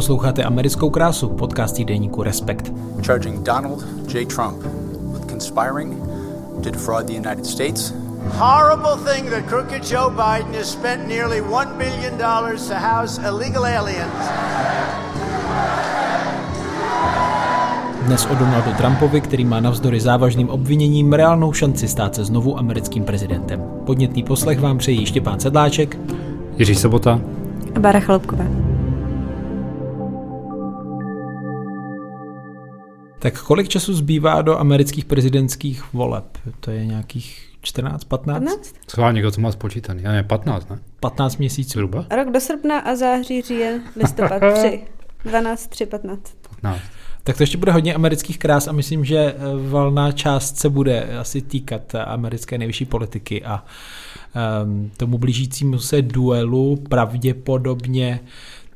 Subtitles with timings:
[0.00, 2.72] Posloucháte Americkou krásu, podcast týdeníku Respekt.
[3.02, 4.26] Charging Donald J.
[4.26, 4.62] Trump
[5.12, 6.02] with conspiring
[6.62, 7.94] to defraud the United States.
[8.38, 12.18] Horrible thing that crooked Joe Biden has spent nearly $1 billion
[12.68, 14.30] to house illegal aliens.
[18.06, 23.04] Dnes o Donaldu Trumpovi, který má navzdory závažným obviněním reálnou šanci stát se znovu americkým
[23.04, 23.62] prezidentem.
[23.86, 25.98] Podnětný poslech vám přejí Štěpán Sedláček,
[26.56, 27.20] Jiří Sobota
[27.76, 28.69] a Bára Chalupková.
[33.20, 36.38] Tak kolik času zbývá do amerických prezidentských voleb?
[36.60, 38.40] To je nějakých 14, 15?
[38.40, 38.74] 15?
[38.88, 40.02] Schválně někdo to má spočítaný.
[40.02, 40.78] Já ne, 15, ne?
[41.00, 41.78] 15 měsíců.
[41.78, 42.06] Zhruba?
[42.16, 44.82] Rok do srpna a září, říjen, listopad 3.
[45.24, 46.34] 12, 3, 15.
[46.50, 46.80] 15.
[47.24, 49.36] Tak to ještě bude hodně amerických krás a myslím, že eh,
[49.68, 53.64] valná část se bude asi týkat eh, americké nejvyšší politiky a
[54.64, 58.20] um, tomu blížícímu se duelu pravděpodobně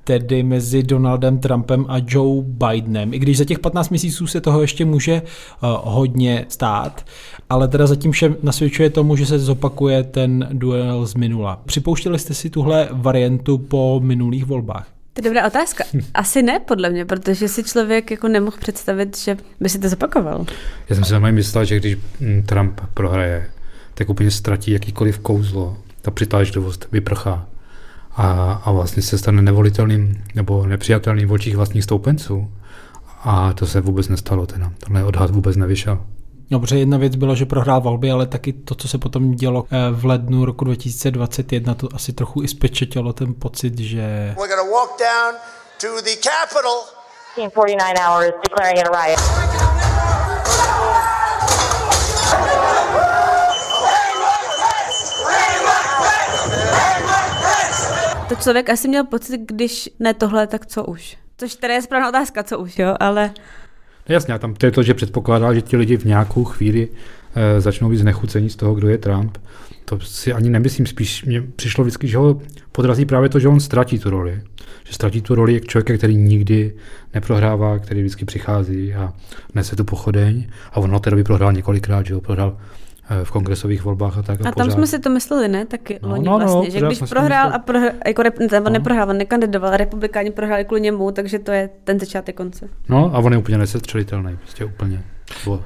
[0.04, 3.14] tedy mezi Donaldem Trumpem a Joe Bidenem.
[3.14, 7.06] I když za těch 15 měsíců se toho ještě může uh, hodně stát,
[7.50, 11.62] ale teda zatím vše nasvědčuje tomu, že se zopakuje ten duel z minula.
[11.64, 14.86] Připouštěli jste si tuhle variantu po minulých volbách?
[15.12, 15.84] To je dobrá otázka.
[16.14, 20.46] Asi ne, podle mě, protože si člověk jako nemohl představit, že by si to zopakoval.
[20.88, 23.50] Já jsem si normálně myslel, že když mm, Trump prohraje,
[23.94, 25.76] tak úplně ztratí jakýkoliv kouzlo.
[26.02, 27.46] Ta přitážlivost vyprchá.
[28.16, 32.50] A, a vlastně se stane nevolitelným nebo nepřijatelným v očích vlastních stoupenců.
[33.24, 34.72] A to se vůbec nestalo teda.
[34.78, 35.98] Tenhle odhad vůbec nevyšel.
[36.50, 39.64] No, protože jedna věc byla, že prohrál volby, ale taky to, co se potom dělo
[39.70, 44.68] eh, v lednu roku 2021, to asi trochu i spečetilo ten pocit, že We're going
[44.68, 45.34] to walk down
[45.80, 46.80] to the Capitol.
[47.34, 49.43] 49 hours declaring it a riot.
[58.28, 61.16] To člověk asi měl pocit, když ne tohle, tak co už.
[61.38, 63.30] Což tady je správná otázka, co už, jo, ale
[64.08, 66.88] No Jasně, a tam to je to, že předpokládá, že ti lidi v nějakou chvíli
[67.34, 69.38] e, začnou být znechucení z toho, kdo je Trump.
[69.84, 72.40] To si ani nemyslím, spíš mně přišlo vždycky, že ho
[72.72, 74.42] podrazí právě to, že on ztratí tu roli.
[74.84, 76.74] Že ztratí tu roli jak člověka, který nikdy
[77.14, 79.12] neprohrává, který vždycky přichází a
[79.54, 80.46] nese tu pochodeň.
[80.72, 82.56] A on teda by prohrál několikrát, že ho prohrál
[83.24, 84.40] v kongresových volbách a tak.
[84.40, 84.72] a tam pořád.
[84.72, 85.66] jsme si to mysleli, ne?
[85.66, 88.58] Taky No, loni no, no, vlastně, že pořád když prohrál a prohrál, jako rep, ne,
[88.58, 88.70] on No.
[88.70, 92.68] neprohrál, on nekandidoval, republikáni prohráli kvůli němu, takže to je ten začátek konce.
[92.88, 95.02] No a on je úplně nesestřelitelný, prostě úplně.
[95.44, 95.60] Bo,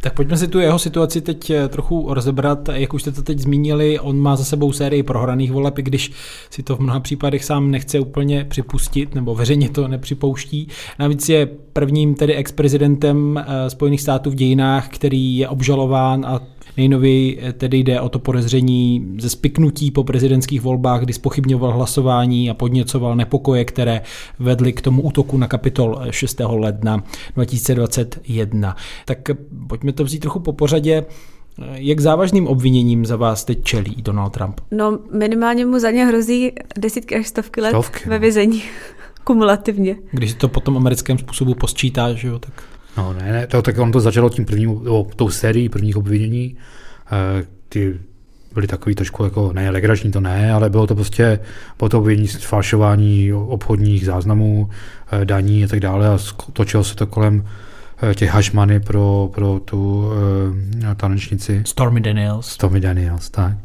[0.00, 2.68] Tak pojďme si tu jeho situaci teď eh, trochu rozebrat.
[2.72, 6.12] Jak už jste to teď zmínili, on má za sebou sérii prohraných voleb, i když
[6.50, 10.68] si to v mnoha případech sám nechce úplně připustit, nebo veřejně to nepřipouští.
[10.98, 16.40] Navíc je prvním tedy ex-prezidentem eh, Spojených států v dějinách, který je obžalován a
[16.76, 22.50] Nejnověji eh, tedy jde o to podezření ze spiknutí po prezidentských volbách, kdy spochybňoval hlasování
[22.50, 24.00] a podněcoval nepokoje, které
[24.38, 26.40] vedly k tomu útoku na kapitol 6.
[26.48, 27.04] ledna
[27.34, 28.76] 2021.
[29.04, 29.36] Tak eh,
[29.68, 31.04] pojďme to vzít trochu po pořadě.
[31.62, 34.60] Eh, Jak závažným obviněním za vás teď čelí Donald Trump?
[34.70, 38.20] No minimálně mu za ně hrozí desítky až stovky let Stovky, ve no.
[38.20, 38.62] vězení.
[39.24, 39.96] Kumulativně.
[40.10, 42.62] Když se to po tom americkém způsobu posčítá, že jo, tak...
[42.96, 46.56] No ne, ne, to, tak on to začalo tím prvním, nebo tou sérií prvních obvinění.
[47.12, 47.98] E, ty
[48.56, 51.38] byly takový trošku jako, ne legrační, to ne, ale bylo to prostě,
[51.78, 54.70] bylo to obvinění z falšování obchodních záznamů,
[55.12, 56.18] e, daní a tak dále a
[56.52, 57.44] točilo se to kolem
[58.10, 60.10] e, těch hašmany pro, pro tu
[60.90, 62.56] e, tanečnici Stormy Daniels.
[62.56, 63.56] Tommy Daniels, tak.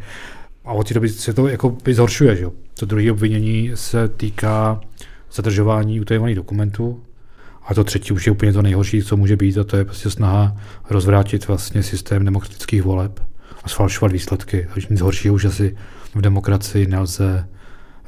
[0.65, 2.51] A od té doby se to jako by zhoršuje, že jo.
[2.79, 4.81] To druhé obvinění se týká
[5.31, 7.03] zadržování utajovaných dokumentů.
[7.65, 10.09] A to třetí už je úplně to nejhorší, co může být, a to je prostě
[10.09, 10.55] snaha
[10.89, 13.19] rozvrátit vlastně systém demokratických voleb
[13.63, 14.67] a sfalšovat výsledky.
[14.73, 15.77] Takže nic horšího už asi
[16.15, 17.47] v demokracii nelze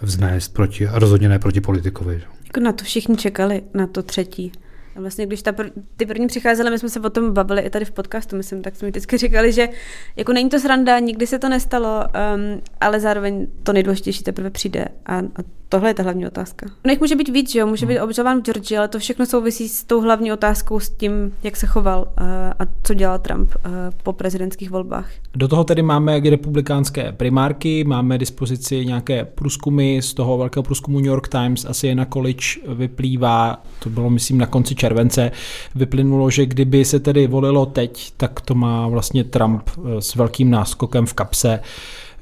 [0.02, 2.22] vznést proti, a rozhodně ne proti politikovi.
[2.46, 4.52] Jako na to všichni čekali, na to třetí.
[4.96, 7.70] A vlastně, když ta pr- ty první přicházely, my jsme se o tom bavili i
[7.70, 9.70] tady v podcastu, myslím, tak jsme vždycky říkali, že
[10.16, 12.04] jako není to sranda, nikdy se to nestalo,
[12.36, 14.86] um, ale zároveň to nejdůležitější teprve přijde.
[15.06, 16.66] A, a tohle je ta hlavní otázka.
[16.86, 19.26] No jich může být víc, že jo, může být obžalován v Georgii, ale to všechno
[19.26, 22.28] souvisí s tou hlavní otázkou, s tím, jak se choval uh,
[22.60, 23.72] a co dělal Trump uh,
[24.04, 25.10] po prezidentských volbách.
[25.36, 30.98] Do toho tedy máme jak republikánské primárky, máme dispozici nějaké průzkumy, z toho velkého průzkumu
[30.98, 35.32] New York Times asi je na college vyplývá, to bylo myslím na konci července,
[35.76, 40.50] vyplynulo, že kdyby se tedy volilo teď, tak to má vlastně Trump eh, s velkým
[40.50, 41.60] náskokem v kapse.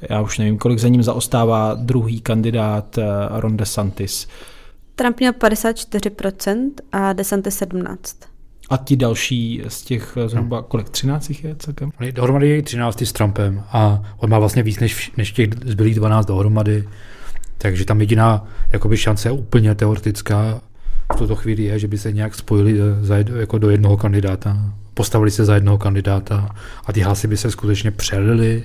[0.10, 4.28] Já už nevím, kolik za ním zaostává druhý kandidát eh, Ron DeSantis.
[4.96, 7.98] Trump měl 54% a DeSantis 17%.
[8.70, 11.92] A ti další z těch eh, zhruba, kolik, 13 jich je celkem?
[12.12, 16.26] Dohromady je 13 s Trumpem a on má vlastně víc než, než těch zbylých 12
[16.26, 16.88] dohromady.
[17.58, 20.62] Takže tam jediná jakoby šance je úplně teoretická
[21.12, 24.74] v tuto chvíli je, že by se nějak spojili za, jed, jako do jednoho kandidáta,
[24.94, 26.56] postavili se za jednoho kandidáta
[26.86, 28.64] a ty hlasy by se skutečně přelily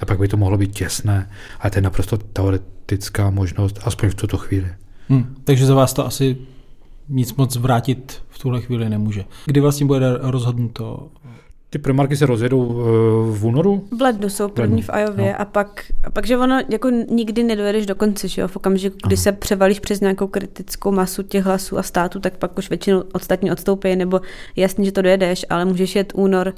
[0.00, 1.30] a pak by to mohlo být těsné.
[1.60, 4.68] A to je naprosto teoretická možnost, aspoň v tuto chvíli.
[5.08, 6.36] Hmm, takže za vás to asi
[7.08, 9.24] nic moc vrátit v tuhle chvíli nemůže.
[9.46, 11.08] Kdy vlastně bude rozhodnuto
[11.70, 12.66] ty primarky se rozjedou
[13.32, 13.88] v únoru?
[13.98, 15.40] V lednu jsou první v Ajově no.
[15.40, 18.48] a pak, a pak, že ono jako nikdy nedojedeš do konce, že jo?
[18.48, 19.22] v okamžiku, kdy Aha.
[19.22, 23.52] se převalíš přes nějakou kritickou masu těch hlasů a států, tak pak už většinou ostatní
[23.52, 24.20] odstoupí, nebo
[24.56, 26.54] jasně, že to dojedeš, ale můžeš jet únor,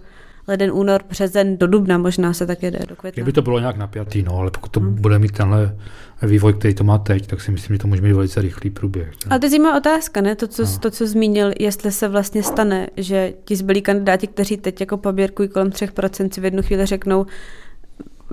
[0.50, 3.22] leden, únor, březen, do dubna možná se tak jede, do května.
[3.22, 4.94] Kdyby to bylo nějak napjatý, no, ale pokud to hmm.
[4.94, 5.76] bude mít tenhle
[6.22, 9.12] vývoj, který to má teď, tak si myslím, že to může být velice rychlý průběh.
[9.30, 10.36] Ale to je zajímavá otázka, ne?
[10.36, 10.78] To co, no.
[10.80, 15.48] to, co zmínil, jestli se vlastně stane, že ti zbylí kandidáti, kteří teď jako poběrkují
[15.48, 17.26] kolem 3%, si v jednu chvíli řeknou,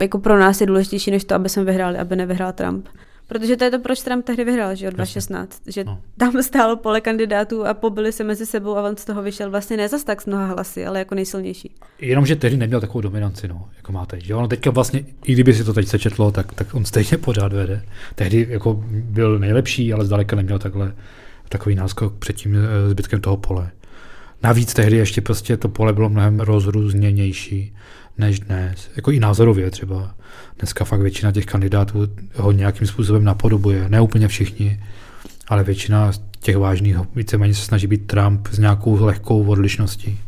[0.01, 2.87] jako pro nás je důležitější, než to, aby jsme vyhráli, aby nevyhrál Trump.
[3.27, 5.61] Protože to je to, proč Trump tehdy vyhrál, že od 2016.
[5.67, 5.99] Že no.
[6.17, 9.77] tam stálo pole kandidátů a pobili se mezi sebou a on z toho vyšel vlastně
[9.77, 11.71] ne zas tak s mnoha hlasy, ale jako nejsilnější.
[12.01, 14.33] Jenomže tehdy neměl takovou dominanci, no, jako má teď.
[14.33, 17.83] Ono teďka vlastně, i kdyby si to teď sečetlo, tak, tak on stejně pořád vede.
[18.15, 20.93] Tehdy jako byl nejlepší, ale zdaleka neměl takhle
[21.49, 23.71] takový náskok před tím eh, zbytkem toho pole.
[24.43, 27.73] Navíc tehdy ještě prostě to pole bylo mnohem rozrůzněnější
[28.17, 28.89] než dnes.
[28.95, 30.15] Jako i názorově třeba.
[30.59, 33.89] Dneska fakt většina těch kandidátů ho nějakým způsobem napodobuje.
[33.89, 34.83] Ne úplně všichni,
[35.47, 40.19] ale většina těch vážných víceméně se snaží být Trump s nějakou lehkou odlišností.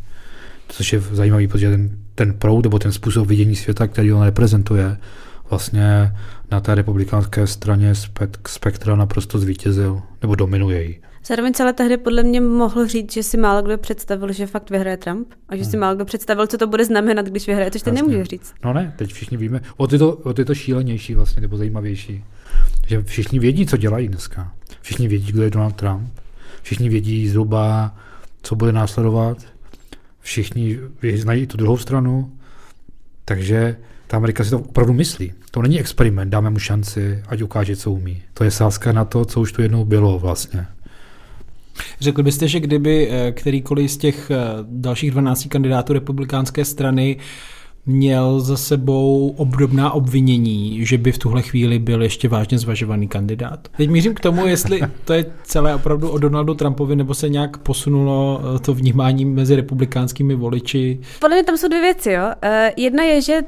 [0.67, 4.97] Což je zajímavý, protože ten, ten proud nebo ten způsob vidění světa, který on reprezentuje,
[5.49, 6.15] vlastně
[6.51, 7.93] na té republikánské straně
[8.47, 11.01] spektra naprosto zvítězil, nebo dominuje ji.
[11.25, 14.97] Zároveň celé tehdy podle mě mohl říct, že si málo kdo představil, že fakt vyhraje
[14.97, 15.79] Trump a že si hmm.
[15.79, 18.53] málo kdo představil, co to bude znamenat, když vyhraje, což ty nemůžeš říct.
[18.63, 19.61] No ne, teď všichni víme.
[19.77, 22.23] O ty to, o ty to šílenější vlastně, nebo zajímavější.
[22.87, 24.53] Že všichni vědí, co dělají dneska.
[24.81, 26.09] Všichni vědí, kdo je Donald Trump.
[26.61, 27.95] Všichni vědí zhruba,
[28.41, 29.37] co bude následovat.
[30.19, 30.79] Všichni
[31.15, 32.31] znají tu druhou stranu.
[33.25, 33.75] Takže
[34.07, 35.33] ta Amerika si to opravdu myslí.
[35.51, 38.21] To není experiment, dáme mu šanci, ať ukáže, co umí.
[38.33, 40.67] To je sázka na to, co už tu jednou bylo vlastně.
[41.99, 47.17] Řekl byste, že kdyby eh, kterýkoliv z těch eh, dalších 12 kandidátů republikánské strany
[47.85, 53.67] měl za sebou obdobná obvinění, že by v tuhle chvíli byl ještě vážně zvažovaný kandidát.
[53.77, 57.57] Teď mířím k tomu, jestli to je celé opravdu o Donaldu Trumpovi, nebo se nějak
[57.57, 60.99] posunulo eh, to vnímání mezi republikánskými voliči.
[61.19, 62.11] Podle mě tam jsou dvě věci.
[62.11, 62.23] Jo.
[62.77, 63.41] Jedna je, že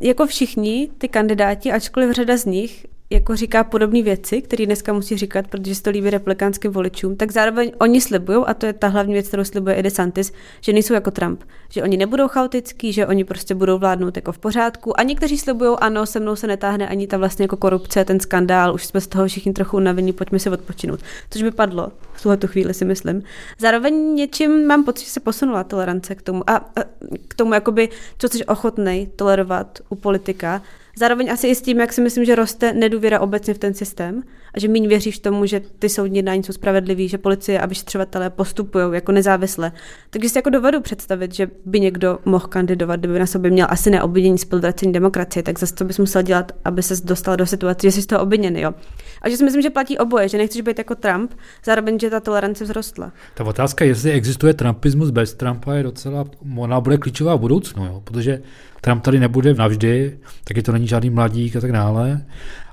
[0.00, 5.16] jako všichni ty kandidáti, ačkoliv řada z nich jako říká podobné věci, které dneska musí
[5.16, 8.88] říkat, protože se to líbí replikánským voličům, tak zároveň oni slibují, a to je ta
[8.88, 13.06] hlavní věc, kterou slibuje i DeSantis, že nejsou jako Trump, že oni nebudou chaotický, že
[13.06, 15.00] oni prostě budou vládnout jako v pořádku.
[15.00, 18.74] A někteří slibují, ano, se mnou se netáhne ani ta vlastně jako korupce, ten skandál,
[18.74, 21.00] už jsme z toho všichni trochu unavení, pojďme si odpočinout.
[21.30, 23.22] Což by padlo v tuhle tu chvíli, si myslím.
[23.58, 26.80] Zároveň něčím mám pocit, že se posunula tolerance k tomu a, a
[27.28, 30.62] k tomu, jakoby, co jsi ochotnej tolerovat u politika,
[30.96, 34.22] Zároveň asi i s tím, jak si myslím, že roste nedůvěra obecně v ten systém
[34.54, 38.30] a že méně věříš tomu, že ty soudní jednání jsou spravedlivý, že policie a vyšetřovatelé
[38.30, 39.72] postupují jako nezávisle.
[40.10, 43.90] Takže si jako dovedu představit, že by někdo mohl kandidovat, kdyby na sobě měl asi
[43.90, 47.86] neobvinění z podvracení demokracie, tak zase co bys musel dělat, aby se dostal do situace,
[47.86, 48.60] že jsi z toho obviněný.
[48.60, 48.74] Jo?
[49.22, 51.32] A že si myslím, že platí oboje, že nechceš být jako Trump,
[51.64, 53.12] zároveň, že ta tolerance vzrostla.
[53.34, 56.24] Ta otázka, jestli existuje Trumpismus bez Trumpa, je docela,
[56.56, 58.00] ona bude klíčová v budoucnu, jo?
[58.04, 58.42] protože
[58.84, 62.24] Trump tady nebude navždy, taky to není žádný mladík a tak dále,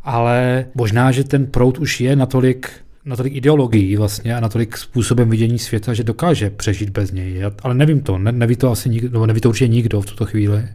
[0.03, 2.71] ale možná, že ten prout už je natolik
[3.05, 7.35] natolik ideologií vlastně a natolik způsobem vidění světa, že dokáže přežít bez něj.
[7.35, 10.25] Já, ale nevím to, ne, neví to asi nikdo, neví to určitě nikdo v tuto
[10.25, 10.67] chvíli.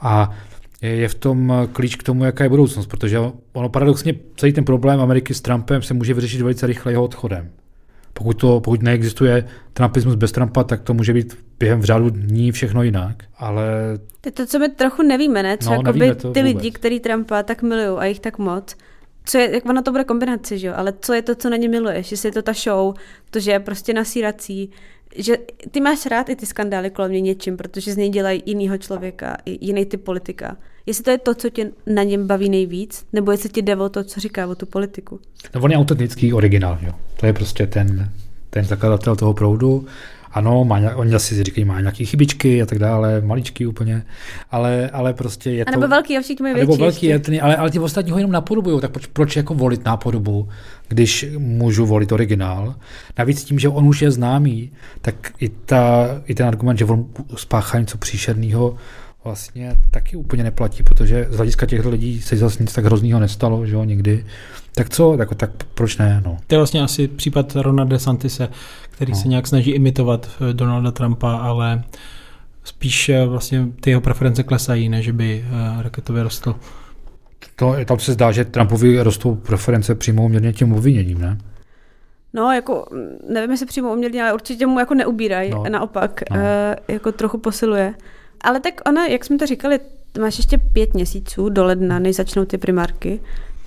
[0.00, 0.30] A
[0.82, 3.18] je, je v tom klíč k tomu, jaká je budoucnost, protože
[3.52, 7.50] ono paradoxně celý ten problém Ameriky s Trumpem se může vyřešit velice rychle jeho odchodem.
[8.14, 12.52] Pokud, to, pokud neexistuje Trumpismus bez Trumpa, tak to může být během v řádu dní
[12.52, 13.24] všechno jinak.
[13.38, 13.64] Ale...
[14.20, 15.58] To je to, co my trochu nevíme, ne?
[15.58, 16.56] Co no, nevíme to ty vůbec.
[16.56, 18.76] lidi, který Trumpa tak milují a jich tak moc,
[19.24, 20.74] co je, jak ona to bude kombinace, že jo?
[20.76, 22.10] Ale co je to, co na ně miluješ?
[22.10, 22.94] Jestli je to ta show,
[23.30, 24.70] to, že je prostě nasírací,
[25.14, 25.36] že
[25.70, 29.36] ty máš rád i ty skandály kolem mě něčím, protože z něj dělají jinýho člověka,
[29.46, 30.56] jiný typ politika.
[30.86, 33.88] Jestli to je to, co tě na něm baví nejvíc, nebo jestli ti jde o
[33.88, 35.20] to, co říká o tu politiku.
[35.54, 36.92] No on je autentický originál, jo.
[37.16, 38.10] To je prostě ten,
[38.50, 39.86] ten zakladatel toho proudu.
[40.34, 44.02] Ano, má, oni asi říkají, má nějaké chybičky a tak dále, maličky úplně,
[44.50, 45.68] ale, ale prostě je to...
[45.68, 48.32] A nebo velký a všichni mají Nebo velký je ale, ale ti ostatní ho jenom
[48.32, 50.48] napodobují, tak proč, proč jako volit nápodobu,
[50.88, 52.74] když můžu volit originál?
[53.18, 57.06] Navíc tím, že on už je známý, tak i, ta, i ten argument, že on
[57.36, 58.76] spáchá něco příšerného,
[59.24, 63.66] vlastně taky úplně neplatí, protože z hlediska těchto lidí se zase nic tak hroznýho nestalo,
[63.66, 64.24] že jo, nikdy.
[64.74, 66.22] Tak co, tak, tak proč ne?
[66.24, 66.38] No.
[66.46, 68.48] To je vlastně asi případ Rona DeSantise,
[68.94, 69.18] který no.
[69.18, 71.82] se nějak snaží imitovat eh, Donalda Trumpa, ale
[72.64, 76.54] spíš eh, vlastně ty jeho preference klesají, než by eh, raketově rostl.
[77.56, 81.38] To, tam se zdá, že Trumpovi rostou preference přímo uměrně tím obviněním, ne?
[82.32, 82.86] No, jako,
[83.28, 85.64] nevím, jestli přímo uměrně, ale určitě mu jako neubírají, no.
[85.68, 86.36] naopak, no.
[86.88, 87.94] Jako trochu posiluje.
[88.40, 89.80] Ale tak ona, jak jsme to říkali,
[90.20, 93.20] máš ještě pět měsíců do ledna, než začnou ty primárky,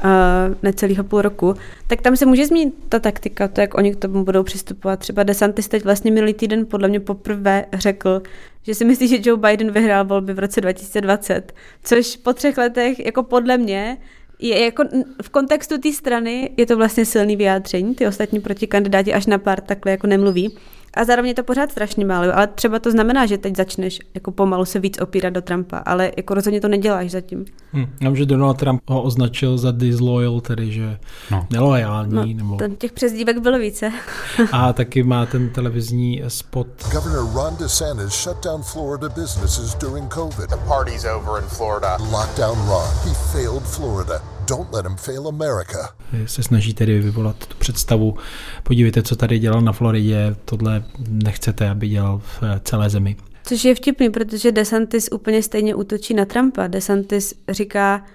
[0.04, 1.54] uh, necelého půl roku,
[1.88, 5.00] tak tam se může změnit ta taktika, to, jak oni k tomu budou přistupovat.
[5.00, 8.22] Třeba DeSantis teď vlastně minulý týden podle mě poprvé řekl,
[8.64, 13.06] že si myslí, že Joe Biden vyhrál volby v roce 2020, což po třech letech,
[13.06, 13.98] jako podle mě,
[14.40, 14.84] je jako
[15.22, 19.62] v kontextu té strany je to vlastně silný vyjádření, ty ostatní protikandidáti až na pár
[19.62, 20.58] takhle jako nemluví.
[20.98, 24.32] A zároveň je to pořád strašně málo, ale třeba to znamená, že teď začneš jako
[24.32, 27.46] pomalu se víc opírat do Trumpa, ale jako rozhodně to neděláš zatím.
[27.74, 27.86] Hmm.
[28.02, 30.98] Já že Donald Trump ho označil za disloyal, tedy že
[31.32, 31.48] no.
[31.50, 32.34] nelojální.
[32.34, 32.56] No, nebo...
[32.56, 33.92] Ten těch přezdívek bylo více.
[34.52, 36.68] a taky má ten televizní spot.
[36.92, 40.50] Governor Ron DeSantis shut down Florida businesses during COVID.
[40.50, 41.98] The party's over in Florida.
[42.12, 42.88] Lockdown Ron.
[43.06, 44.37] He failed Florida.
[44.50, 45.96] Don't let him fail America.
[46.26, 48.16] Se snaží tedy vyvolat tu představu,
[48.64, 53.16] podívejte, co tady dělal na Floridě, tohle nechcete, aby dělal v celé zemi.
[53.44, 56.68] Což je vtipný, protože DeSantis úplně stejně útočí na Trumpa.
[56.68, 58.06] DeSantis říká,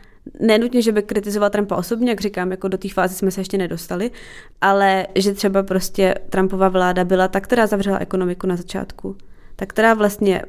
[0.40, 3.58] nenutně, že by kritizoval Trumpa osobně, jak říkám, jako do té fáze jsme se ještě
[3.58, 4.10] nedostali,
[4.60, 9.16] ale že třeba prostě Trumpova vláda byla ta, která zavřela ekonomiku na začátku,
[9.56, 10.42] ta, která vlastně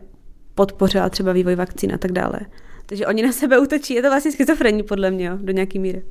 [0.56, 2.40] podpořila třeba vývoj vakcín a tak dále.
[2.94, 3.94] Takže oni na sebe útočí.
[3.94, 6.02] Je to vlastně schizofrení podle mě, jo, do nějaký míry.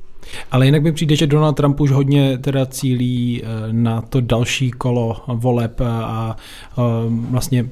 [0.51, 4.71] Ale jinak mi přijde, že Donald Trump už hodně teda cílí eh, na to další
[4.71, 6.37] kolo voleb a
[6.77, 7.69] eh, vlastně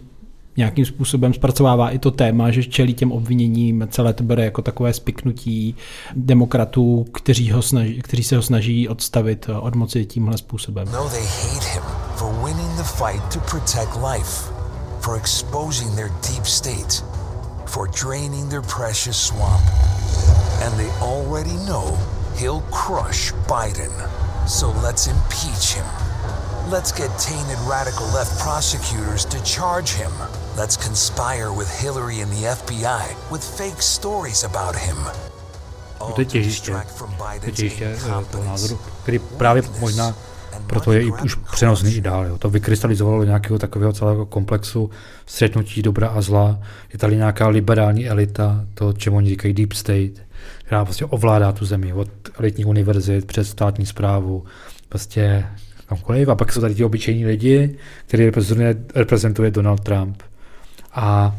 [0.57, 4.93] nějakým způsobem zpracovává i to téma, že čelí těm obviněním, celé to bere jako takové
[4.93, 5.75] spiknutí
[6.15, 10.87] demokratů, kteří, ho snaží, kteří se ho snaží odstavit eh, od moci tímhle způsobem.
[10.93, 11.83] No, they hate him
[12.15, 14.53] for winning the fight to protect life,
[14.99, 17.20] for exposing their deep state
[17.71, 19.63] for draining their precious swamp.
[20.61, 21.97] And they already know
[22.35, 23.93] he'll crush Biden.
[24.47, 25.85] So let's impeach him.
[26.69, 30.11] Let's get tainted radical left prosecutors to charge him.
[30.57, 34.97] Let's conspire with Hillary and the FBI with fake stories about him.
[36.15, 36.71] To je těžiště,
[37.45, 37.97] to těžiště
[38.31, 40.13] toho názoru, který právě možná
[40.67, 42.25] proto je i už přenosný i dál.
[42.25, 42.37] Jo.
[42.37, 44.89] To vykrystalizovalo nějakého takového celého komplexu
[45.25, 46.59] střetnutí dobra a zla.
[46.93, 50.25] Je tady nějaká liberální elita, to, čemu oni říkají deep state,
[50.63, 54.43] která prostě ovládá tu zemi od elitních univerzit přes státní zprávu,
[54.89, 55.45] prostě
[55.87, 56.29] kamkoliv.
[56.29, 58.31] A pak jsou tady ti obyčejní lidi, který
[58.95, 60.21] reprezentuje, Donald Trump.
[60.93, 61.35] A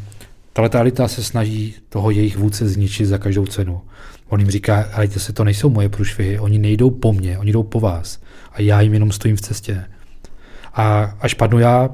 [0.52, 3.80] tahle elita se snaží toho jejich vůdce zničit za každou cenu.
[4.28, 7.62] On jim říká, ale se to nejsou moje průšvihy, oni nejdou po mně, oni jdou
[7.62, 8.18] po vás
[8.52, 9.84] a já jim jenom stojím v cestě.
[10.74, 11.90] A až padnu já,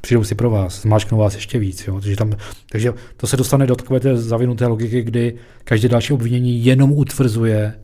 [0.00, 1.86] přijdou si pro vás, zmáčknou vás ještě víc.
[1.86, 2.00] Jo?
[2.00, 2.32] Takže, tam,
[2.70, 7.74] takže to se dostane do takové té zavinuté logiky, kdy každé další obvinění jenom utvrzuje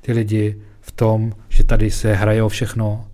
[0.00, 3.04] ty lidi v tom, že tady se hraje o všechno,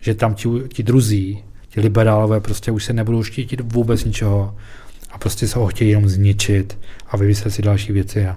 [0.00, 4.56] že tam ti, ti druzí, ti liberálové prostě už se nebudou štítit vůbec ničeho
[5.10, 8.26] a prostě se ho chtějí jenom zničit a vymyslet si další věci.
[8.26, 8.36] A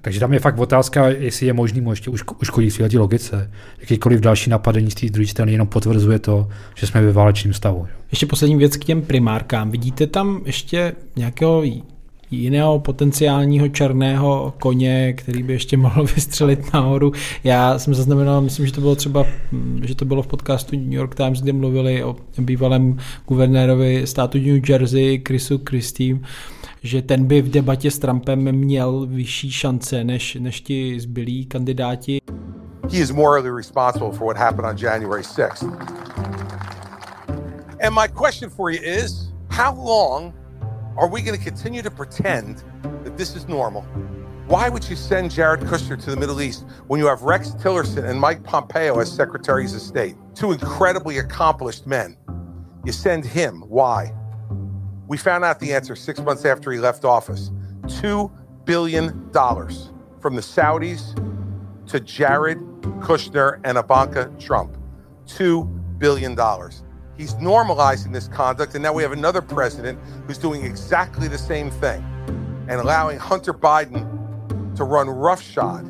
[0.00, 2.10] takže tam je fakt otázka, jestli je možný mu ještě
[2.40, 3.50] uškodit své logice.
[3.80, 7.86] Jakýkoliv další napadení z té druhé strany jenom potvrzuje to, že jsme ve válečném stavu.
[8.10, 9.70] Ještě poslední věc k těm primárkám.
[9.70, 11.62] Vidíte tam ještě nějakého
[12.30, 17.12] jiného potenciálního černého koně, který by ještě mohl vystřelit nahoru.
[17.44, 19.24] Já jsem zaznamenal, myslím, že to bylo třeba,
[19.84, 22.98] že to bylo v podcastu New York Times, kde mluvili o bývalém
[23.28, 26.18] guvernérovi státu New Jersey, Chrisu Christie,
[26.86, 32.18] že ten by v debatě s Trumpem měl vyšší šance než, než ti zbylí kandidáti.
[32.90, 35.66] He is morally responsible for what happened on January 6th.
[37.82, 40.32] And my question for you is, how long
[40.96, 42.64] are we going to continue to pretend
[43.04, 43.84] that this is normal?
[44.48, 48.08] Why would you send Jared Kushner to the Middle East when you have Rex Tillerson
[48.08, 50.14] and Mike Pompeo as secretaries of state?
[50.34, 52.16] Two incredibly accomplished men.
[52.84, 53.64] You send him.
[53.66, 54.12] Why?
[55.08, 57.50] We found out the answer six months after he left office
[57.82, 58.30] $2
[58.64, 61.14] billion from the Saudis
[61.86, 62.58] to Jared
[63.00, 64.76] Kushner and Ivanka Trump.
[65.26, 66.36] $2 billion.
[67.16, 71.70] He's normalizing this conduct, and now we have another president who's doing exactly the same
[71.70, 72.04] thing
[72.68, 75.88] and allowing Hunter Biden to run roughshod,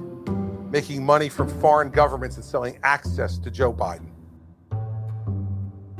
[0.71, 4.11] making money from foreign governments and selling access to Joe Biden.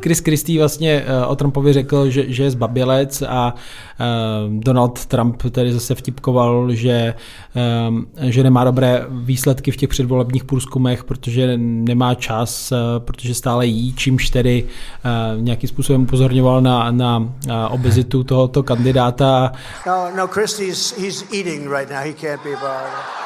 [0.07, 4.05] Chris Christie vlastně eh, o Trumpovi řekl, že, že je zbabilec a eh,
[4.49, 7.15] Donald Trump tedy zase vtipkoval, že,
[7.57, 13.95] eh, že nemá dobré výsledky v těch předvolebních průzkumech, protože nemá čas, protože stále jí,
[13.95, 14.67] čímž tedy
[15.37, 17.29] nějakým způsobem upozorňoval na, na
[17.71, 19.53] obezitu tohoto kandidáta.
[19.87, 21.99] No, no, Christie's he's eating right now.
[21.99, 23.26] He can't be bothered.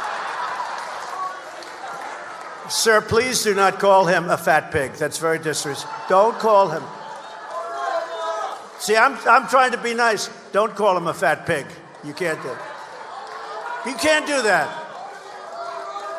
[2.71, 4.93] Sir, please do not call him a fat pig.
[4.93, 5.91] That's very disrespectful.
[6.09, 6.83] Don't call him.
[8.79, 10.31] See, I'm, I'm trying to be nice.
[10.53, 11.67] Don't call him a fat pig.
[12.05, 12.59] You can't do it.
[13.87, 14.69] You can't do that.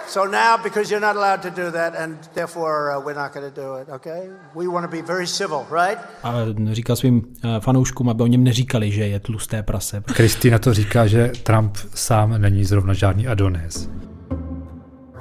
[0.07, 3.53] So now, because you're not allowed to do that, and therefore uh, we're not going
[3.53, 4.29] to do it, okay?
[4.53, 5.97] We want to be very civil, right?
[6.23, 6.33] A
[6.71, 10.03] říká svým uh, fanouškům, aby o něm neříkali, že je tlusté prase.
[10.13, 13.89] Kristina to říká, že Trump sám není zrovna žádný Adonis.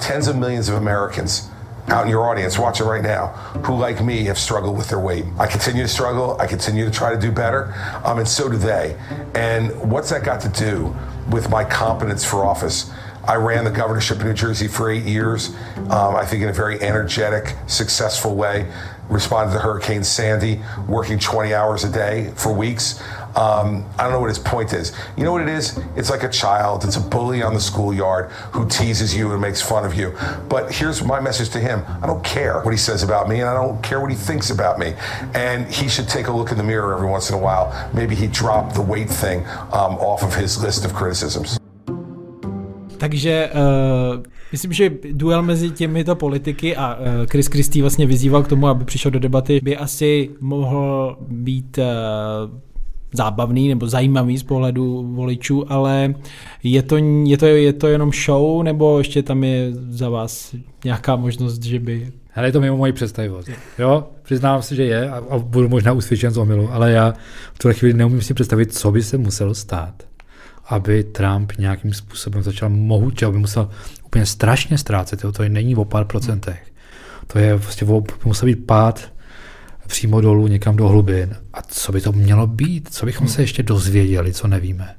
[0.01, 1.49] Tens of millions of Americans
[1.89, 3.29] out in your audience watching right now
[3.65, 5.25] who, like me, have struggled with their weight.
[5.39, 6.41] I continue to struggle.
[6.41, 8.97] I continue to try to do better, um, and so do they.
[9.35, 10.95] And what's that got to do
[11.31, 12.93] with my competence for office?
[13.25, 15.55] I ran the governorship of New Jersey for eight years,
[15.91, 18.71] um, I think in a very energetic, successful way.
[19.09, 23.03] Responded to Hurricane Sandy, working 20 hours a day for weeks.
[23.37, 24.93] Um, I don't know what his point is.
[25.17, 25.79] You know what it is?
[25.97, 26.85] It's like a child.
[26.85, 30.15] It's a bully on the schoolyard who teases you and makes fun of you.
[30.49, 33.49] But here's my message to him I don't care what he says about me, and
[33.49, 34.95] I don't care what he thinks about me.
[35.35, 37.73] And he should take a look in the mirror every once in a while.
[37.95, 41.61] Maybe he dropped the weight thing um, off of his list of criticisms.
[42.99, 44.23] Takže uh,
[44.53, 48.85] myslím, že duel mezi těmito politiky a uh, Chris Christie vlastně vyzýval k tomu, aby
[48.85, 51.85] přišel do debaty, by asi mohl být uh,
[53.13, 56.15] zábavný nebo zajímavý z pohledu voličů, ale
[56.63, 61.17] je to, je to, je to jenom show, nebo ještě tam je za vás nějaká
[61.17, 62.13] možnost, že by...
[62.35, 63.49] Ale je to mimo moji představivost.
[63.79, 67.15] Jo, přiznám si, že je a, a budu možná usvědčen z omilu, ale já
[67.55, 69.95] v tuhle chvíli neumím si představit, co by se muselo stát,
[70.69, 73.69] aby Trump nějakým způsobem začal mohuče, aby musel
[74.05, 75.25] úplně strašně ztrácet.
[75.25, 75.33] Jo?
[75.33, 76.67] To není o pár procentech.
[77.27, 77.87] To je vlastně
[78.25, 79.13] musel být pád
[79.91, 81.37] přímo dolů někam do hlubin.
[81.53, 82.89] A co by to mělo být?
[82.95, 84.95] Co bychom se ještě dozvěděli, co nevíme?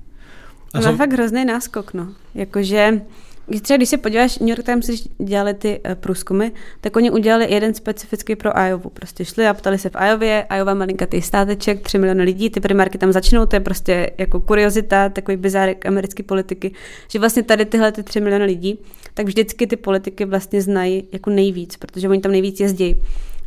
[0.73, 2.07] A Má fakt hrozný náskok, no.
[2.35, 3.01] Jakože,
[3.47, 6.45] když třeba když se podíváš, New York Times, když dělali ty uh, průzkumy,
[6.81, 8.89] tak oni udělali jeden specifický pro Iowa.
[8.89, 12.97] Prostě šli a ptali se v Iově, Iowa malinkatý státeček, 3 miliony lidí, ty primárky
[12.97, 16.71] tam začnou, to je prostě jako kuriozita, takový bizárek americké politiky,
[17.07, 18.79] že vlastně tady tyhle ty 3 miliony lidí,
[19.13, 23.01] tak vždycky ty politiky vlastně znají jako nejvíc, protože oni tam nejvíc jezdí.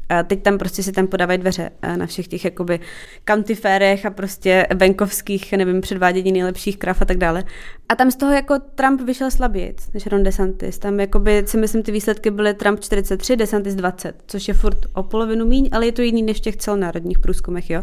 [0.09, 2.81] A teď tam prostě si tam podávají dveře na všech těch jakoby
[3.25, 7.45] kantiférech a prostě venkovských, nevím, předvádění nejlepších krav a tak dále.
[7.89, 10.79] A tam z toho jako Trump vyšel slabějíc než Ron DeSantis.
[10.79, 15.03] Tam jakoby si myslím, ty výsledky byly Trump 43, DeSantis 20, což je furt o
[15.03, 17.83] polovinu míň, ale je to jiný než v těch celonárodních průzkumech, jo.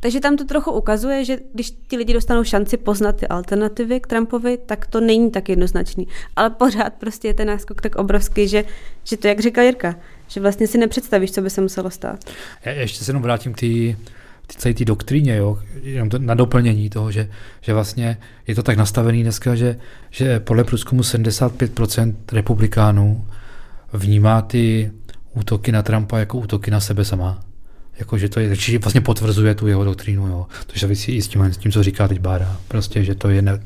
[0.00, 4.06] Takže tam to trochu ukazuje, že když ti lidi dostanou šanci poznat ty alternativy k
[4.06, 6.08] Trumpovi, tak to není tak jednoznačný.
[6.36, 8.64] Ale pořád prostě je ten náskok tak obrovský, že,
[9.04, 9.96] že to, jak říkal Jirka,
[10.28, 12.24] že vlastně si nepředstavíš, co by se muselo stát.
[12.64, 13.96] Já ještě se jenom vrátím k té
[14.56, 17.28] celé té doktríně, jo, jenom to, na doplnění toho, že,
[17.60, 19.78] že vlastně je to tak nastavený dneska, že,
[20.10, 23.26] že podle průzkumu 75% republikánů
[23.92, 24.90] vnímá ty
[25.34, 27.40] útoky na Trumpa jako útoky na sebe sama.
[27.98, 30.46] Jako, že to je, že vlastně potvrzuje tu jeho doktrínu, jo.
[30.66, 32.56] To souvisí i s tím, s tím, co říká teď Bára.
[32.68, 33.60] Prostě, že to je ne,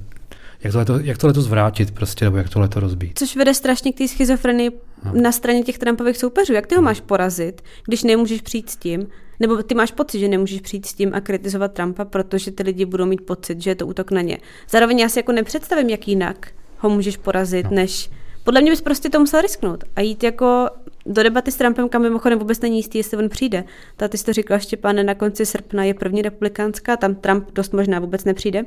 [0.62, 3.18] jak tohle, to, jak tohle to zvrátit prostě, nebo jak tohle to rozbít.
[3.18, 4.70] Což vede strašně k té schizofrenii
[5.05, 5.12] no.
[5.23, 6.53] na straně těch Trumpových soupeřů.
[6.53, 9.07] Jak ty ho máš porazit, když nemůžeš přijít s tím,
[9.41, 12.85] nebo ty máš pocit, že nemůžeš přijít s tím a kritizovat Trumpa, protože ty lidi
[12.85, 14.38] budou mít pocit, že je to útok na ně.
[14.71, 17.77] Zároveň já si jako nepředstavím, jak jinak ho můžeš porazit, no.
[17.77, 18.11] než
[18.45, 20.69] podle mě bys prostě to musel risknout a jít jako
[21.07, 23.65] do debaty s Trumpem, kam mimochodem vůbec není jistý, jestli on přijde.
[23.97, 27.73] Ta ty jsi to říkala, Štěpáne, na konci srpna je první republikánská, tam Trump dost
[27.73, 28.65] možná vůbec nepřijde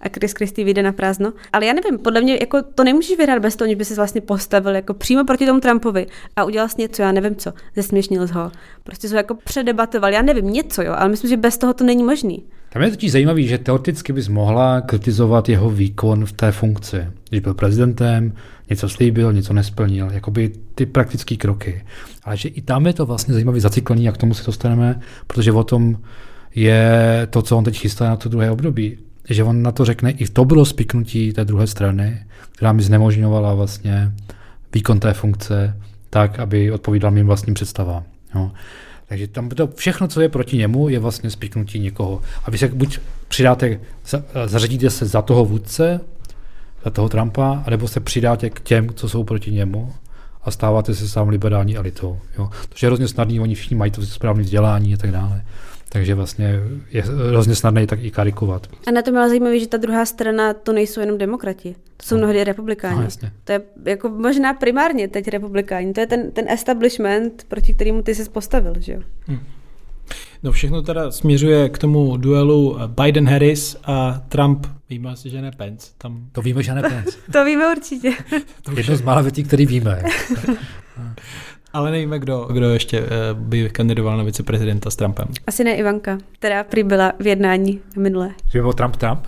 [0.00, 1.32] a Chris Christie vyjde na prázdno.
[1.52, 4.20] Ale já nevím, podle mě jako to nemůžeš vyhrát bez toho, že by se vlastně
[4.20, 8.52] postavil jako přímo proti tomu Trumpovi a udělal jsi něco, já nevím co, zesměšnil ho.
[8.84, 12.02] Prostě se jako předebatoval, já nevím, něco, jo, ale myslím, že bez toho to není
[12.02, 12.44] možný.
[12.76, 17.06] Tam je totiž zajímavý, že teoreticky bys mohla kritizovat jeho výkon v té funkci.
[17.28, 18.32] Když byl prezidentem,
[18.70, 21.84] něco slíbil, něco nesplnil, jakoby ty praktické kroky.
[22.24, 25.52] Ale že i tam je to vlastně zajímavý zacyklení, jak k tomu se dostaneme, protože
[25.52, 25.96] o tom
[26.54, 28.98] je to, co on teď chystá na to druhé období.
[29.28, 33.54] Že on na to řekne, i to bylo spiknutí té druhé strany, která mi znemožňovala
[33.54, 34.12] vlastně
[34.74, 35.76] výkon té funkce
[36.10, 38.02] tak, aby odpovídal mým vlastním představám.
[38.34, 38.50] Jo.
[39.08, 42.22] Takže tam to všechno, co je proti němu, je vlastně spiknutí někoho.
[42.44, 43.80] A vy se buď přidáte,
[44.46, 46.00] zařadíte se za toho vůdce,
[46.84, 49.94] za toho Trumpa, anebo se přidáte k těm, co jsou proti němu
[50.42, 52.20] a stáváte se sám liberální elitou.
[52.38, 52.50] Jo.
[52.68, 55.44] To je hrozně snadný, oni všichni mají to správné vzdělání a tak dále.
[55.88, 58.66] Takže vlastně je hrozně snadné tak i karikovat.
[58.86, 62.06] A na tom je ale zajímavé, že ta druhá strana to nejsou jenom demokrati, to
[62.06, 62.96] jsou mnohdy republikáni.
[62.96, 63.32] No, jasně.
[63.44, 68.14] to je jako možná primárně teď republikáni, to je ten, ten establishment, proti kterému ty
[68.14, 69.00] jsi postavil, že jo?
[70.42, 75.90] No všechno teda směřuje k tomu duelu Biden-Harris a Trump, víme asi, že ne Pence.
[75.98, 77.18] Tam To víme, že ne Pence.
[77.32, 78.10] To víme určitě.
[78.62, 80.02] to Jedno z mála věcí, který víme.
[81.72, 85.28] Ale nevíme, kdo, kdo ještě eh, by kandidoval na viceprezidenta s Trumpem.
[85.46, 88.30] Asi ne Ivanka, která prý byla v jednání minulé.
[88.52, 89.26] Že by byl Trump Trump?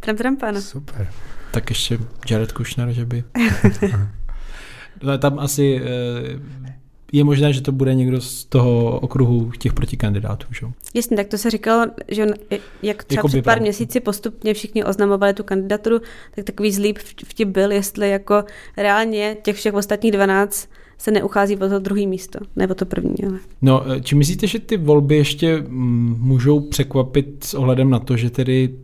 [0.00, 0.60] Trump Trumpa, no.
[0.60, 1.08] Super.
[1.50, 1.98] Tak ještě
[2.30, 3.24] Jared Kushner, že by.
[5.02, 6.40] No, tam asi eh,
[7.12, 10.46] je možné, že to bude někdo z toho okruhu těch protikandidátů.
[10.50, 10.66] Že?
[10.66, 10.72] jo?
[10.94, 12.34] Jasně, tak to se říkalo, že on,
[12.82, 16.00] jak třeba Jako před pár měsíci postupně všichni oznamovali tu kandidaturu,
[16.34, 16.94] tak takový zlý
[17.24, 18.44] vtip byl, jestli jako
[18.76, 20.68] reálně těch všech ostatních 12
[20.98, 23.38] se neuchází o to druhý místo, nebo to první, ale.
[23.62, 25.64] No, eh, či myslíte, že ty volby ještě
[26.18, 28.74] můžou překvapit s ohledem na to, že tedy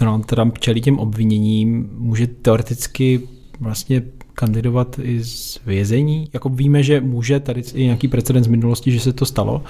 [0.00, 3.20] Donald Trump čelí těm obviněním, může teoreticky
[3.60, 4.02] vlastně
[4.34, 6.28] kandidovat i z vězení.
[6.32, 9.62] Jako víme, že může, tady je nějaký precedens z minulosti, že se to stalo,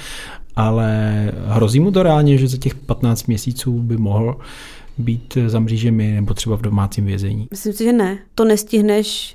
[0.56, 4.36] ale hrozí mu to reálně, že za těch 15 měsíců by mohl
[4.98, 7.48] být za mřížemi nebo třeba v domácím vězení.
[7.50, 8.18] Myslím si, že ne.
[8.34, 9.34] To nestihneš,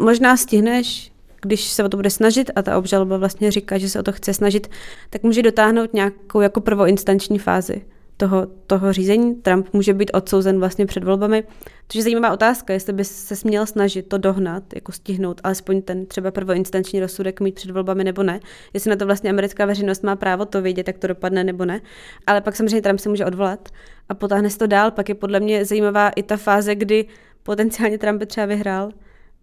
[0.00, 4.00] možná stihneš, když se o to bude snažit a ta obžaloba vlastně říká, že se
[4.00, 4.70] o to chce snažit,
[5.10, 7.82] tak může dotáhnout nějakou jako prvoinstanční fázi
[8.16, 9.34] toho, toho řízení.
[9.34, 11.42] Trump může být odsouzen vlastně před volbami.
[11.86, 16.06] To je zajímavá otázka, jestli by se směl snažit to dohnat, jako stihnout alespoň ten
[16.06, 18.40] třeba prvoinstanční rozsudek mít před volbami nebo ne.
[18.74, 21.80] Jestli na to vlastně americká veřejnost má právo to vědět, jak to dopadne nebo ne.
[22.26, 23.68] Ale pak samozřejmě Trump se může odvolat
[24.08, 24.90] a potáhne se to dál.
[24.90, 27.06] Pak je podle mě zajímavá i ta fáze, kdy
[27.42, 28.90] potenciálně Trump by třeba vyhrál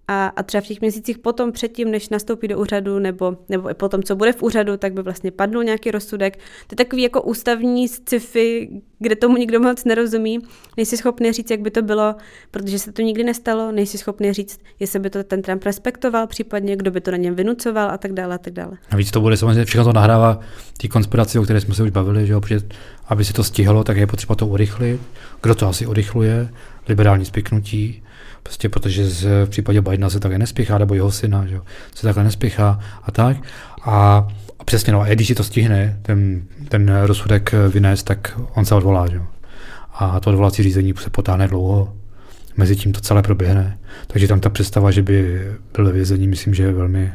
[0.07, 3.73] a, a třeba v těch měsících potom, předtím, než nastoupí do úřadu, nebo, nebo i
[3.73, 6.37] potom, co bude v úřadu, tak by vlastně padnul nějaký rozsudek.
[6.37, 10.39] To je takový jako ústavní sci-fi, kde tomu nikdo moc nerozumí.
[10.77, 12.15] Nejsi schopný říct, jak by to bylo,
[12.51, 13.71] protože se to nikdy nestalo.
[13.71, 17.35] Nejsi schopný říct, jestli by to ten Trump respektoval, případně kdo by to na něm
[17.35, 18.77] vynucoval a tak dále a tak dále.
[18.91, 20.39] A víc to bude samozřejmě, všechno to nahrává
[20.81, 22.59] té konspiraci, o které jsme se už bavili, že jo, protože
[23.07, 25.01] aby se to stihlo, tak je potřeba to urychlit.
[25.41, 26.49] Kdo to asi urychluje?
[26.87, 28.03] Liberální spiknutí.
[28.43, 31.61] Prostě protože z, v případě Bidena se takhle nespěchá, nebo jeho syna, že jo,
[31.95, 33.37] se takhle nespěchá a tak.
[33.83, 34.27] A,
[34.59, 38.75] a přesně, no, a když si to stihne, ten, ten rozsudek vynést, tak on se
[38.75, 39.27] odvolá, že jo.
[39.93, 41.93] A to odvolací řízení se potáhne dlouho.
[42.57, 43.79] Mezi tím to celé proběhne.
[44.07, 45.41] Takže tam ta představa, že by
[45.75, 47.13] byl vězení, myslím, že je velmi,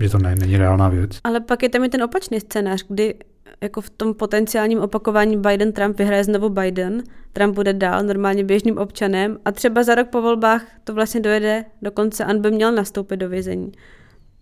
[0.00, 1.18] že to ne, není reálná věc.
[1.24, 3.14] Ale pak je tam i ten opačný scénář, kdy
[3.60, 9.38] jako v tom potenciálním opakování Biden-Trump vyhraje znovu Biden, Trump bude dál normálně běžným občanem
[9.44, 13.28] a třeba za rok po volbách to vlastně dojede dokonce, on by měl nastoupit do
[13.28, 13.72] vězení.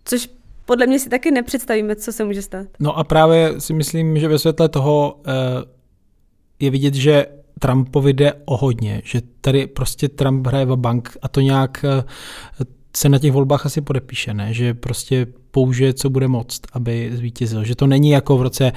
[0.05, 0.31] Což
[0.65, 2.67] podle mě si taky nepředstavíme, co se může stát.
[2.81, 5.33] No a právě si myslím, že ve světle toho eh,
[6.61, 7.27] je vidět, že
[7.59, 12.05] Trumpovi jde o hodně, že tady prostě Trump hraje v bank a to nějak eh,
[12.97, 14.55] se na těch volbách asi podepíše, ne?
[14.55, 17.65] že prostě použije, co bude moct, aby zvítězil.
[17.65, 18.73] Že to není jako v roce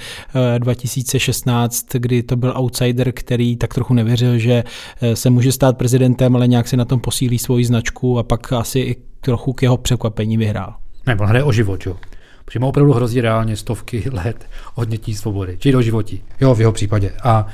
[0.55, 4.63] eh, 2016, kdy to byl outsider, který tak trochu nevěřil, že
[5.01, 8.53] eh, se může stát prezidentem, ale nějak si na tom posílí svoji značku a pak
[8.53, 10.75] asi i trochu k jeho překvapení vyhrál.
[11.07, 11.97] Ne, on hraje o život, jo.
[12.45, 15.57] Protože mu opravdu hrozí reálně stovky let odnětí svobody.
[15.59, 16.23] Či do životí.
[16.41, 17.11] Jo, v jeho případě.
[17.23, 17.47] A,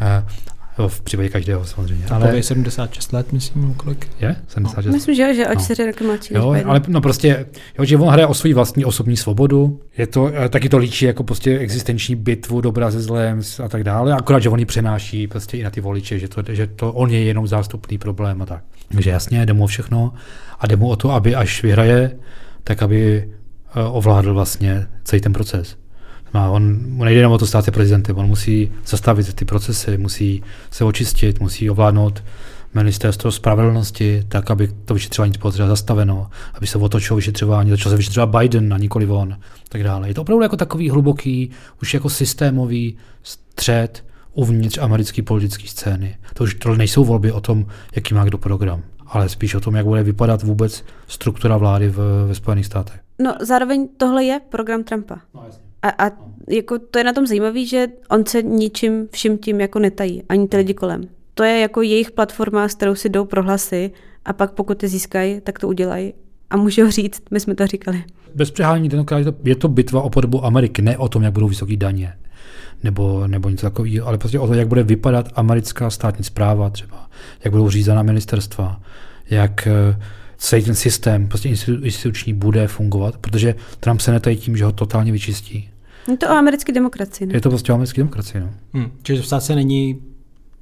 [0.00, 0.22] jo,
[0.86, 2.06] v případě každého samozřejmě.
[2.10, 4.08] Ale je 76 let, myslím, nebo kolik.
[4.20, 4.36] Je?
[4.48, 4.92] 76?
[4.94, 5.60] Myslím, že jo, že o No.
[5.60, 7.46] čtyři roky mladší Jo, ale no prostě,
[7.78, 11.04] jo, že on hraje o svou vlastní osobní svobodu, je to, eh, taky to líčí
[11.04, 15.26] jako prostě existenční bitvu dobra se zlem a tak dále, akorát, že on ji přenáší
[15.26, 18.46] prostě i na ty voliče, že to, že to on je jenom zástupný problém a
[18.46, 18.64] tak.
[18.92, 20.12] Takže jasně, jde mu o všechno
[20.60, 22.16] a jde mu o to, aby až vyhraje,
[22.64, 23.28] tak aby
[23.76, 25.76] eh, ovládl vlastně celý ten proces.
[26.34, 29.98] Má, on, mu nejde jenom o to stát se prezidentem, on musí zastavit ty procesy,
[29.98, 32.22] musí se očistit, musí ovládnout
[32.74, 37.96] ministerstvo spravedlnosti, tak, aby to vyšetřování bylo třeba zastaveno, aby se otočilo vyšetřování, začal se
[37.96, 39.36] vyšetřovat Biden a nikoli on,
[39.68, 40.08] tak dále.
[40.08, 41.50] Je to opravdu jako takový hluboký,
[41.82, 46.16] už jako systémový střed uvnitř americké politické scény.
[46.34, 49.74] To už to nejsou volby o tom, jaký má kdo program, ale spíš o tom,
[49.74, 53.00] jak bude vypadat vůbec struktura vlády v, ve Spojených státech.
[53.18, 55.18] No zároveň tohle je program Trumpa.
[55.82, 56.10] A, a
[56.48, 60.48] jako to je na tom zajímavé, že on se ničím vším tím jako netají, ani
[60.48, 61.02] ty lidi kolem.
[61.34, 63.90] To je jako jejich platforma, s kterou si jdou prohlasy
[64.24, 66.14] a pak pokud je získají, tak to udělají.
[66.50, 68.04] A můžou říct, my jsme to říkali.
[68.34, 71.32] Bez přehání tentokrát je to, je to bitva o podobu Ameriky, ne o tom, jak
[71.32, 72.14] budou vysoké daně
[72.82, 77.10] nebo, nebo něco takového, ale prostě o to, jak bude vypadat americká státní zpráva třeba,
[77.44, 78.80] jak budou řízena ministerstva,
[79.30, 79.68] jak,
[80.38, 84.72] celý ten systém prostě institu- instituční bude fungovat, protože Trump se netají tím, že ho
[84.72, 85.68] totálně vyčistí.
[86.10, 87.26] Je to o americké demokracii.
[87.26, 87.34] Ne?
[87.34, 88.40] Je to prostě o americké demokracii.
[88.40, 88.50] No.
[88.72, 88.90] Hmm.
[89.02, 90.00] Čiže v státce není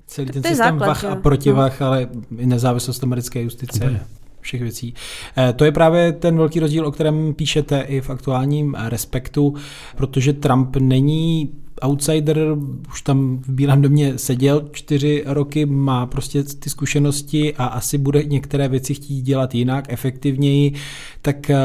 [0.07, 1.09] celý ten to systém základ, vach jo.
[1.11, 2.09] a protivach, ale
[2.39, 3.85] i nezávislost americké justice.
[3.85, 4.01] Úplně.
[4.41, 4.95] všech věcí.
[5.37, 9.55] Eh, To je právě ten velký rozdíl, o kterém píšete i v aktuálním eh, respektu,
[9.97, 11.51] protože Trump není
[11.83, 12.39] outsider,
[12.89, 18.25] už tam v Bílém domě seděl čtyři roky, má prostě ty zkušenosti a asi bude
[18.25, 20.73] některé věci chtít dělat jinak, efektivněji.
[21.23, 21.57] Tak eh,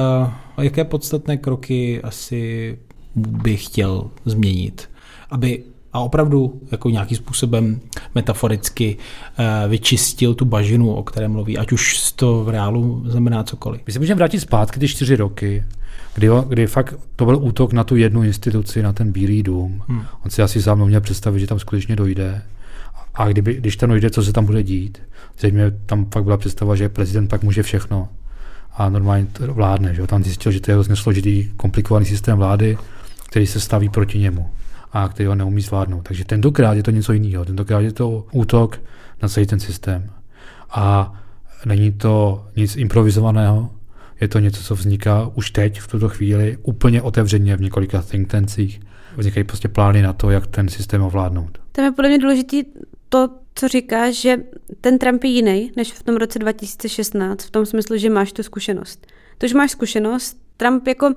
[0.62, 2.78] jaké podstatné kroky asi
[3.16, 4.90] by chtěl změnit,
[5.30, 7.80] aby a opravdu jako nějakým způsobem
[8.16, 8.98] metaforicky
[9.38, 13.82] eh, vyčistil tu bažinu, o které mluví, ať už to v reálu znamená cokoliv.
[13.88, 15.64] My se můžeme vrátit zpátky ty čtyři roky,
[16.16, 19.84] kdy, kdy fakt to byl útok na tu jednu instituci, na ten Bílý dům.
[19.88, 20.04] Hmm.
[20.26, 22.42] On si asi sám neměl představit, že tam skutečně dojde.
[23.14, 25.02] A kdyby, když tam dojde, co se tam bude dít?
[25.38, 28.10] Zřejmě tam fakt byla představa, že prezident pak může všechno
[28.74, 29.96] a normálně to vládne.
[29.96, 30.08] Že?
[30.08, 32.78] Tam zjistil, že to je hrozně složitý, komplikovaný systém vlády,
[33.30, 34.50] který se staví proti němu
[34.92, 36.02] a který ho neumí zvládnout.
[36.02, 37.46] Takže tentokrát je to něco jiného.
[37.46, 38.82] Tentokrát je to útok
[39.22, 40.12] na celý ten systém.
[40.70, 41.14] A
[41.66, 43.70] není to nic improvizovaného,
[44.22, 48.28] je to něco, co vzniká už teď, v tuto chvíli, úplně otevřeně v několika think
[48.28, 48.80] tancích.
[49.18, 51.58] Vznikají prostě plány na to, jak ten systém ovládnout.
[51.72, 52.64] Tam je podle mě důležitý
[53.10, 54.38] to, co říkáš, že
[54.82, 58.44] ten Trump je jiný než v tom roce 2016, v tom smyslu, že máš tu
[58.44, 59.08] zkušenost.
[59.38, 61.14] To, že máš zkušenost, Trump jako,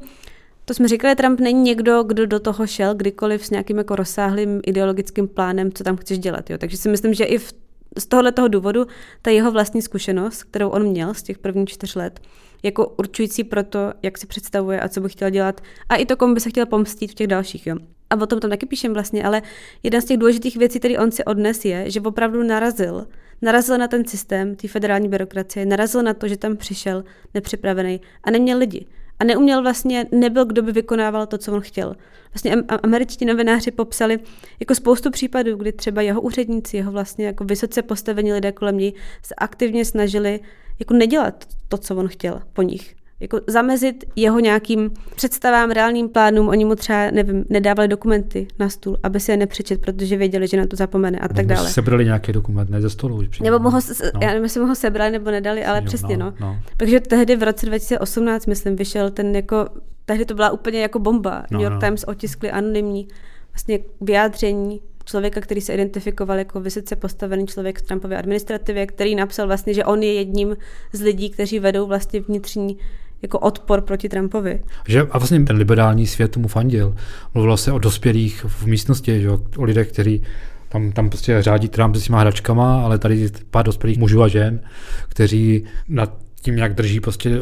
[0.65, 4.61] to jsme říkali, Trump není někdo, kdo do toho šel kdykoliv s nějakým jako rozsáhlým
[4.67, 6.51] ideologickým plánem, co tam chceš dělat.
[6.51, 6.59] Jo.
[6.59, 7.53] Takže si myslím, že i v,
[7.99, 8.87] z tohohle toho důvodu
[9.23, 12.21] ta jeho vlastní zkušenost, kterou on měl z těch prvních čtyř let,
[12.63, 16.17] jako určující pro to, jak si představuje a co by chtěl dělat a i to,
[16.17, 17.67] komu by se chtěl pomstit v těch dalších.
[17.67, 17.77] Jo.
[18.11, 19.43] A o tom tam taky píšem vlastně, ale
[19.83, 23.07] jedna z těch důležitých věcí, který on si odnes, je, že opravdu narazil.
[23.43, 28.31] Narazil na ten systém té federální byrokracie, narazil na to, že tam přišel nepřipravený a
[28.31, 28.87] neměl lidi.
[29.19, 31.97] A neuměl vlastně, nebyl, kdo by vykonával to, co on chtěl.
[32.35, 34.19] Vlastně američtí novináři popsali
[34.61, 38.93] jako spoustu případů, kdy třeba jeho úředníci, jeho vlastně jako vysoce postavení lidé kolem něj
[39.23, 40.41] se aktivně snažili
[40.79, 42.95] jako nedělat to, co on chtěl po nich.
[43.21, 46.49] Jako zamezit jeho nějakým představám, reálným plánům.
[46.49, 50.57] Oni mu třeba, nevím, nedávali dokumenty na stůl, aby si je nepřečet, protože věděli, že
[50.57, 51.71] na to zapomene a tak dále.
[51.71, 53.17] Sebrali nějaký dokument, ne ze stolu.
[53.17, 53.81] Už nebo mu ho,
[54.15, 54.21] no.
[54.23, 56.47] já nevím, jestli mu ho sebrali nebo nedali, ale jo, přesně, no, no.
[56.47, 56.59] no.
[56.77, 59.67] Takže tehdy v roce 2018, myslím, vyšel ten jako,
[60.05, 61.45] tehdy to byla úplně jako bomba.
[61.51, 61.81] No, New York no.
[61.81, 63.09] Times otiskli anonymní
[63.53, 69.47] vlastně vyjádření člověka, který se identifikoval jako vysoce postavený člověk v Trumpově administrativě, který napsal
[69.47, 70.57] vlastně, že on je jedním
[70.93, 72.79] z lidí, kteří vedou vlastně vnitřní
[73.25, 74.61] jako odpor proti Trumpovi.
[74.89, 76.95] Že, a vlastně ten liberální svět tomu fandil.
[77.35, 80.23] Mluvilo se o dospělých v místnosti, že, o lidech, kteří
[80.69, 84.29] tam, tam prostě řádí Trump s těma hračkama, ale tady je pár dospělých mužů a
[84.29, 84.61] žen,
[85.09, 87.41] kteří nad tím, jak drží prostě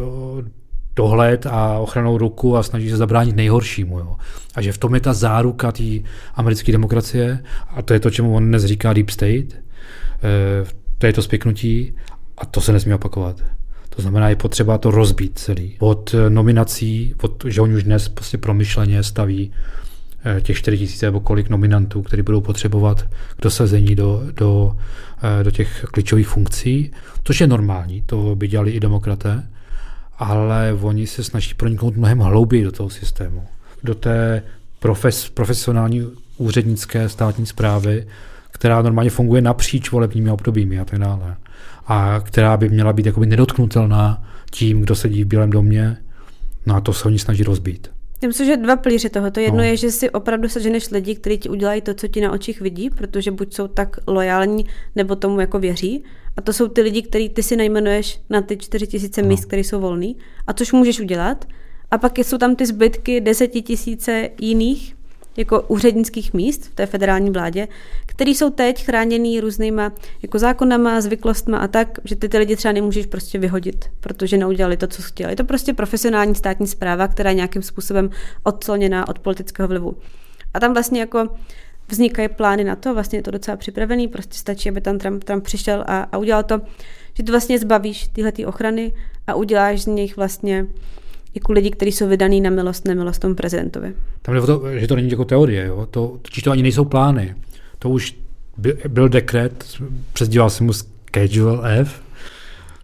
[0.96, 3.98] dohled a ochranou ruku a snaží se zabránit nejhoršímu.
[3.98, 4.16] Jo.
[4.54, 5.84] A že v tom je ta záruka té
[6.34, 9.58] americké demokracie a to je to, čemu on dnes říká Deep State, e,
[10.98, 11.96] to je to spiknutí
[12.38, 13.42] a to se nesmí opakovat.
[13.96, 15.76] To znamená, je potřeba to rozbít celý.
[15.78, 19.52] Od nominací, od, že oni už dnes prostě promyšleně staví
[20.42, 23.02] těch 4 tisíce nebo kolik nominantů, kteří budou potřebovat
[23.36, 24.76] k dosazení do, do,
[25.42, 26.90] do těch klíčových funkcí,
[27.24, 29.42] což je normální, to by dělali i demokraté,
[30.18, 33.44] ale oni se snaží proniknout mnohem hlouběji do toho systému,
[33.84, 34.42] do té
[34.78, 38.06] profes, profesionální úřednické státní zprávy,
[38.50, 41.36] která normálně funguje napříč volebními obdobími a tak dále.
[41.86, 45.96] A která by měla být jakoby nedotknutelná tím, kdo sedí v Bílém domě,
[46.66, 47.90] no a to se oni snaží rozbít.
[48.22, 49.30] Já myslím, že dva pilíře toho.
[49.30, 49.64] To jedno no.
[49.64, 52.90] je, že si opravdu seženeš lidi, kteří ti udělají to, co ti na očích vidí,
[52.90, 54.66] protože buď jsou tak lojální,
[54.96, 56.04] nebo tomu jako věří.
[56.36, 59.28] A to jsou ty lidi, který ty si najmenuješ na ty čtyři tisíce no.
[59.28, 60.16] míst, které jsou volný.
[60.46, 61.44] A což můžeš udělat.
[61.90, 64.96] A pak jsou tam ty zbytky deseti tisíce jiných
[65.36, 67.68] jako úřednických míst v té federální vládě,
[68.06, 69.92] které jsou teď chráněný různýma
[70.22, 74.76] jako zákonama, zvyklostma a tak, že ty ty lidi třeba nemůžeš prostě vyhodit, protože neudělali
[74.76, 75.32] to, co chtěli.
[75.32, 78.10] Je to prostě profesionální státní zpráva, která je nějakým způsobem
[78.42, 79.96] odcloněná od politického vlivu.
[80.54, 81.28] A tam vlastně jako
[81.88, 85.44] vznikají plány na to, vlastně je to docela připravený, prostě stačí, aby tam Trump, Trump
[85.44, 86.60] přišel a, a udělal to,
[87.14, 88.92] že ty vlastně zbavíš tyhle ochrany
[89.26, 90.66] a uděláš z nich vlastně
[91.34, 93.94] jako lidi, kteří jsou vydaný na milost, nemilost tomu prezidentovi.
[94.22, 95.86] Tam to, že to není jako teorie, jo?
[95.90, 97.34] To, to ani nejsou plány.
[97.78, 98.16] To už
[98.56, 99.64] by, byl dekret,
[100.12, 102.02] přezdíval jsem mu Schedule F,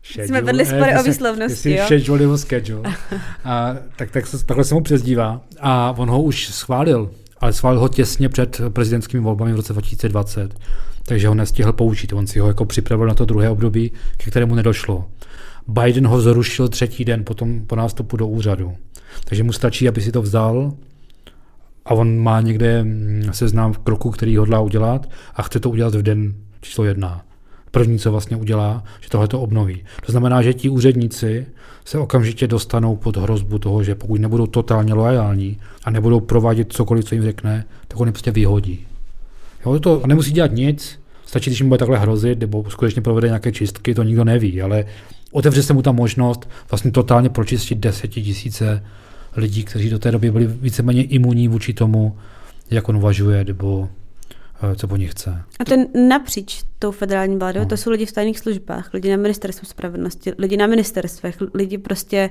[0.03, 1.85] Schedule Jsme vedli spory o výslovnosti, jo?
[1.85, 2.83] Schedule nebo schedule.
[3.45, 5.41] A, tak, tak se, takhle se mu přezdívá.
[5.61, 10.55] A on ho už schválil, ale schválil ho těsně před prezidentskými volbami v roce 2020.
[11.07, 12.13] Takže ho nestihl použít.
[12.13, 15.05] On si ho jako připravil na to druhé období, ke kterému nedošlo.
[15.69, 18.75] Biden ho zrušil třetí den potom po nástupu do úřadu.
[19.25, 20.73] Takže mu stačí, aby si to vzal
[21.85, 26.03] a on má někde mm, seznam kroku, který hodlá udělat a chce to udělat v
[26.03, 27.23] den číslo jedna.
[27.71, 29.85] První, co vlastně udělá, že tohle to obnoví.
[30.07, 31.47] To znamená, že ti úředníci
[31.85, 37.05] se okamžitě dostanou pod hrozbu toho, že pokud nebudou totálně loajální a nebudou provádět cokoliv,
[37.05, 38.87] co jim řekne, tak on je prostě vyhodí.
[39.67, 43.53] Jo, to nemusí dělat nic, stačí, když jim bude takhle hrozit, nebo skutečně provede nějaké
[43.53, 44.85] čistky, to nikdo neví, ale
[45.33, 48.85] otevře se mu ta možnost vlastně totálně pročistit desetitisíce
[49.37, 52.17] lidí, kteří do té doby byli víceméně imunní vůči tomu,
[52.71, 53.89] jak on uvažuje, nebo
[54.63, 55.43] eh, co po nich chce.
[55.61, 57.67] A ten napříč tou federální vládou, no.
[57.67, 62.31] to jsou lidi v tajných službách, lidi na ministerstvu spravedlnosti, lidi na ministerstvech, lidi prostě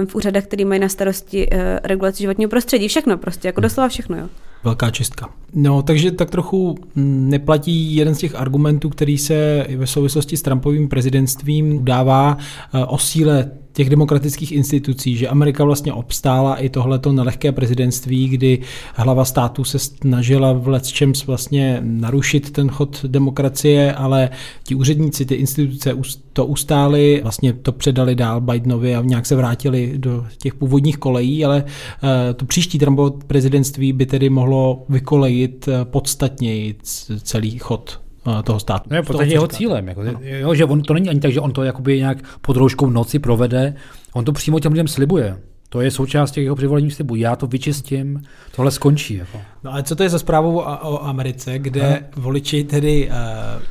[0.00, 3.62] um, v úřadech, který mají na starosti uh, regulaci životního prostředí, všechno prostě, jako hmm.
[3.62, 4.28] doslova všechno, jo.
[4.64, 5.30] Velká čistka.
[5.54, 10.42] No, takže tak trochu mm, neplatí jeden z těch argumentů, který se ve souvislosti s
[10.42, 12.36] Trumpovým prezidentstvím dává
[12.74, 18.58] eh, o síle těch demokratických institucí, že Amerika vlastně obstála i tohleto nelehké prezidentství, kdy
[18.94, 24.30] hlava státu se snažila v lecčems vlastně narušit ten chod demokracie, ale
[24.64, 25.96] ti úředníci, ty instituce
[26.32, 31.44] to ustáli, vlastně to předali dál Bidenovi a nějak se vrátili do těch původních kolejí,
[31.44, 31.64] ale
[32.02, 36.74] eh, to příští Trumpovo prezidentství by tedy mohlo vykolejit eh, podstatněji
[37.22, 38.03] celý chod
[38.44, 38.90] toho státu.
[38.92, 39.88] No, podstatě jeho cílem.
[39.88, 42.90] Jako, jo, že on, to není ani tak, že on to jakoby nějak pod rouškou
[42.90, 43.74] noci provede,
[44.12, 45.36] on to přímo těm lidem slibuje.
[45.68, 47.16] To je součást těch jeho přivolených slibů.
[47.16, 48.22] Já to vyčistím,
[48.56, 49.14] tohle skončí.
[49.14, 49.38] Jako.
[49.64, 52.06] No ale co to je za zprávu o, o Americe, kde ne?
[52.16, 53.14] voliči tedy uh,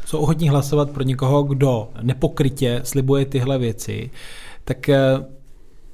[0.05, 4.09] jsou ochotní hlasovat pro někoho, kdo nepokrytě slibuje tyhle věci,
[4.63, 5.25] tak uh,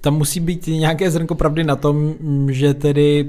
[0.01, 2.15] tam musí být nějaké zrnko pravdy na tom,
[2.49, 3.27] že tedy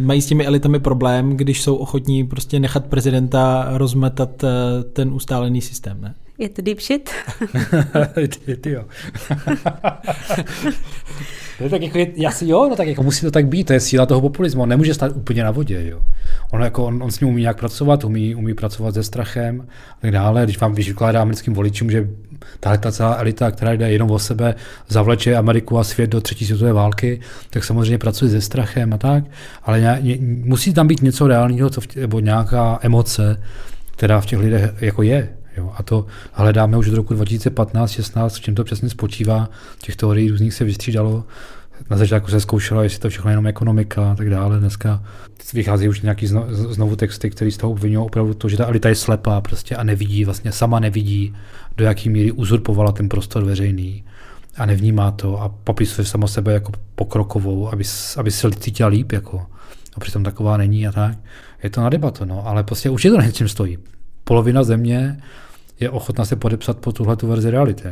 [0.00, 4.48] mají s těmi elitami problém, když jsou ochotní prostě nechat prezidenta rozmetat eh,
[4.92, 6.14] ten ustálený systém, ne?
[6.38, 7.10] Je to deep shit?
[8.44, 8.84] ty, ty jo.
[11.60, 13.80] no, tak jako je, si, jo, no tak jako musí to tak být, to je
[13.80, 16.02] síla toho populismu, on nemůže stát úplně na vodě, jo.
[16.50, 20.00] On, jako, on, on s ním umí nějak pracovat, umí, umí pracovat se strachem a
[20.00, 22.08] tak dále, když vám vykládá americkým voličům, že
[22.60, 24.54] tahle ta celá elita, která jde jenom o sebe,
[24.88, 27.20] zavleče Ameriku a svět do třetí světové války,
[27.50, 29.24] tak samozřejmě pracuje se strachem a tak,
[29.62, 33.42] ale ně, ně, musí tam být něco reálného, co v, nebo nějaká emoce,
[33.96, 35.36] která v těch lidech jako je.
[35.56, 39.48] Jo, a to hledáme už od roku 2015-16, v čem to přesně spočívá.
[39.78, 41.24] Těch teorií různých se vystřídalo.
[41.90, 44.58] Na začátku se zkoušelo, jestli to všechno jenom ekonomika a tak dále.
[44.58, 45.02] Dneska
[45.54, 48.94] vychází už nějaký znovu texty, které z toho obvinují opravdu to, že ta elita je
[48.94, 51.36] slepá prostě a nevidí, vlastně sama nevidí,
[51.76, 54.04] do jaký míry uzurpovala ten prostor veřejný
[54.56, 57.84] a nevnímá to a popisuje sama sebe jako pokrokovou, aby,
[58.16, 59.12] aby se cítila líp.
[59.12, 59.46] Jako.
[59.96, 61.18] A přitom taková není a tak.
[61.62, 63.78] Je to na debatu, no, ale prostě už je to na něčem stojí.
[64.24, 65.22] Polovina země
[65.80, 67.88] je ochotná se podepsat po tuhle tu verzi reality.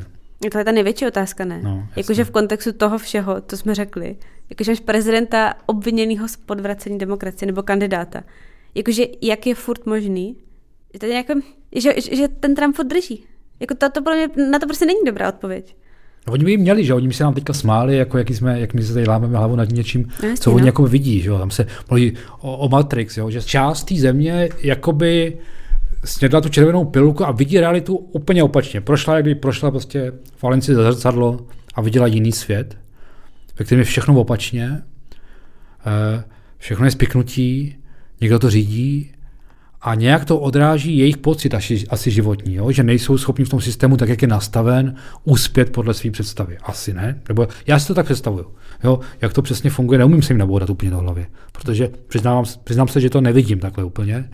[0.53, 1.61] To je ta největší otázka, ne?
[1.63, 4.17] No, jakože v kontextu toho všeho, co jsme řekli,
[4.51, 8.23] jakože máš prezidenta obviněného z podvracení demokracie nebo kandidáta,
[8.75, 10.37] jakože jak je furt možný,
[10.93, 11.35] že, to jako,
[11.73, 13.25] že, že ten Trump furt drží.
[13.61, 15.77] Jako to, to podle mě, na to prostě není dobrá odpověď.
[16.27, 18.61] No, oni by jim měli, že oni by se nám teďka smáli, jako jak, jsme,
[18.61, 20.57] jak my se tady lámeme hlavu nad něčím, no, co no.
[20.57, 21.21] oni jako vidí.
[21.21, 21.39] Že jo?
[21.39, 23.31] Tam se mluví o, o Matrix, jo?
[23.31, 25.39] že část té země jakoby
[26.05, 28.81] snědla tu červenou pilulku a vidí realitu úplně opačně.
[28.81, 30.13] Prošla, jak by prošla prostě
[30.43, 32.79] Valenci za zrcadlo a viděla jiný svět,
[33.59, 34.83] ve kterém je všechno opačně,
[35.87, 36.25] eh,
[36.59, 37.77] všechno je spiknutí,
[38.21, 39.14] někdo to řídí
[39.85, 42.73] a nějak to odráží jejich pocit asi, asi životní, jo?
[42.73, 44.95] že nejsou schopni v tom systému, tak jak je nastaven,
[45.25, 46.59] uspět podle své představy.
[46.63, 47.21] Asi ne.
[47.29, 48.47] Nebo já si to tak představuju.
[48.85, 49.01] Jo?
[49.21, 51.27] Jak to přesně funguje, neumím se jim naboudat úplně do hlavy.
[51.53, 54.29] Protože přiznám, přiznám se, že to nevidím takhle úplně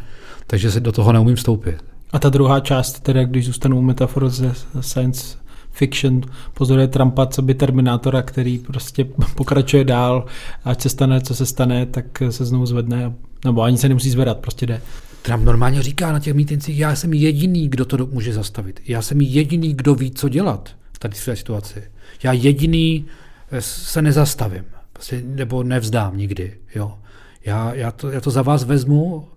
[0.50, 1.76] takže se do toho neumím vstoupit.
[2.12, 5.38] A ta druhá část, teda když zůstanou metafor ze science
[5.70, 6.20] fiction,
[6.54, 10.24] pozoruje Trumpa, co by Terminátora, který prostě pokračuje dál,
[10.64, 13.12] ať se stane, co se stane, tak se znovu zvedne,
[13.44, 14.80] nebo ani se nemusí zvedat, prostě jde.
[15.22, 18.80] Trump normálně říká na těch mítincích, já jsem jediný, kdo to může zastavit.
[18.86, 21.82] Já jsem jediný, kdo ví, co dělat v tady v té situaci.
[22.22, 23.06] Já jediný
[23.50, 26.56] eh, se nezastavím, prostě, nebo nevzdám nikdy.
[26.74, 26.98] Jo.
[27.44, 29.28] Já, já, to, já to za vás vezmu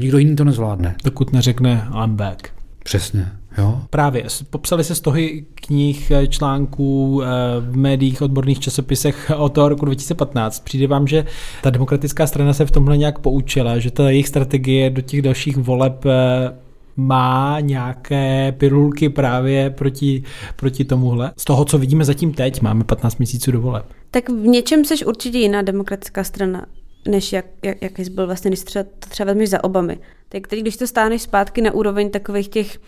[0.00, 0.96] Nikdo jiný to nezvládne.
[1.04, 2.48] Dokud neřekne I'm back.
[2.84, 3.32] Přesně.
[3.58, 3.80] Jo?
[3.90, 4.24] Právě.
[4.50, 7.26] Popsali se stohy knih, eh, článků eh,
[7.60, 10.60] v médiích, odborných časopisech od toho roku 2015.
[10.64, 11.26] Přijde vám, že
[11.62, 15.56] ta demokratická strana se v tomhle nějak poučila, že ta jejich strategie do těch dalších
[15.56, 16.52] voleb eh,
[16.96, 20.22] má nějaké pirulky právě proti,
[20.56, 21.32] proti tomuhle.
[21.36, 23.84] Z toho, co vidíme zatím teď, máme 15 měsíců do voleb.
[24.10, 26.66] Tak v něčem seš určitě jiná demokratická strana
[27.08, 29.98] než jak, jak, jak jsi byl vlastně, když třeba, to třeba vezmeš za Obamy.
[30.28, 32.78] Tak teď, když to stáneš zpátky na úroveň takových těch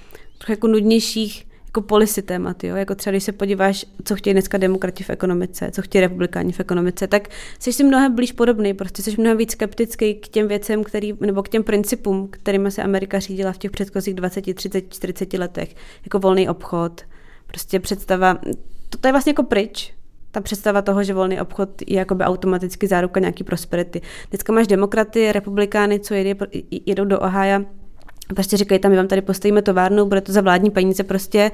[0.42, 2.76] trochu jako nudnějších jako policy témat, jo?
[2.76, 6.60] jako třeba když se podíváš, co chtějí dneska demokrati v ekonomice, co chtějí republikáni v
[6.60, 7.28] ekonomice, tak
[7.58, 11.42] jsi si mnohem blíž podobný, prostě jsi mnohem víc skeptický k těm věcem, který, nebo
[11.42, 15.74] k těm principům, kterými se Amerika řídila v těch předchozích 20, 30, 40 letech,
[16.04, 17.02] jako volný obchod,
[17.46, 18.38] prostě představa,
[18.88, 19.94] to, to je vlastně jako pryč,
[20.30, 24.00] ta představa toho, že volný obchod je jakoby automaticky záruka nějaký prosperity.
[24.30, 26.14] Dneska máš demokraty, republikány, co
[26.86, 27.64] jedou, do Ohája,
[28.34, 31.50] prostě říkají tam, my vám tady postavíme továrnu, bude to za vládní peníze prostě.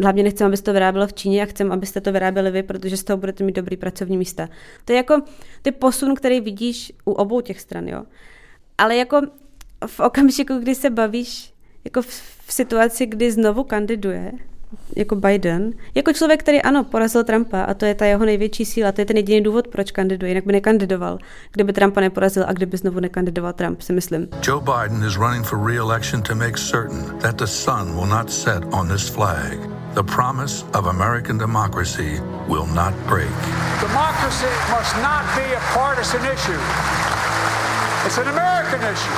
[0.00, 3.04] Hlavně nechceme, abyste to vyrábělo v Číně a chceme, abyste to vyráběli vy, protože z
[3.04, 4.48] toho budete mít dobrý pracovní místa.
[4.84, 5.22] To je jako
[5.62, 8.04] ty posun, který vidíš u obou těch stran, jo.
[8.78, 9.20] Ale jako
[9.86, 11.54] v okamžiku, kdy se bavíš
[11.84, 12.06] jako v,
[12.46, 14.32] v situaci, kdy znovu kandiduje,
[14.96, 18.92] jako Biden, jako člověk, který ano, porazil Trumpa a to je ta jeho největší síla,
[18.92, 21.18] to je ten jediný důvod, proč kandiduje, jinak by nekandidoval,
[21.52, 24.28] kdyby Trumpa neporazil a kdyby znovu nekandidoval Trump, si myslím.
[24.46, 28.64] Joe Biden is running for re-election to make certain that the sun will not set
[28.72, 29.58] on this flag.
[29.94, 33.30] The promise of American democracy will not break.
[33.80, 37.23] Democracy must not be a partisan issue.
[38.06, 39.16] It's an American issue.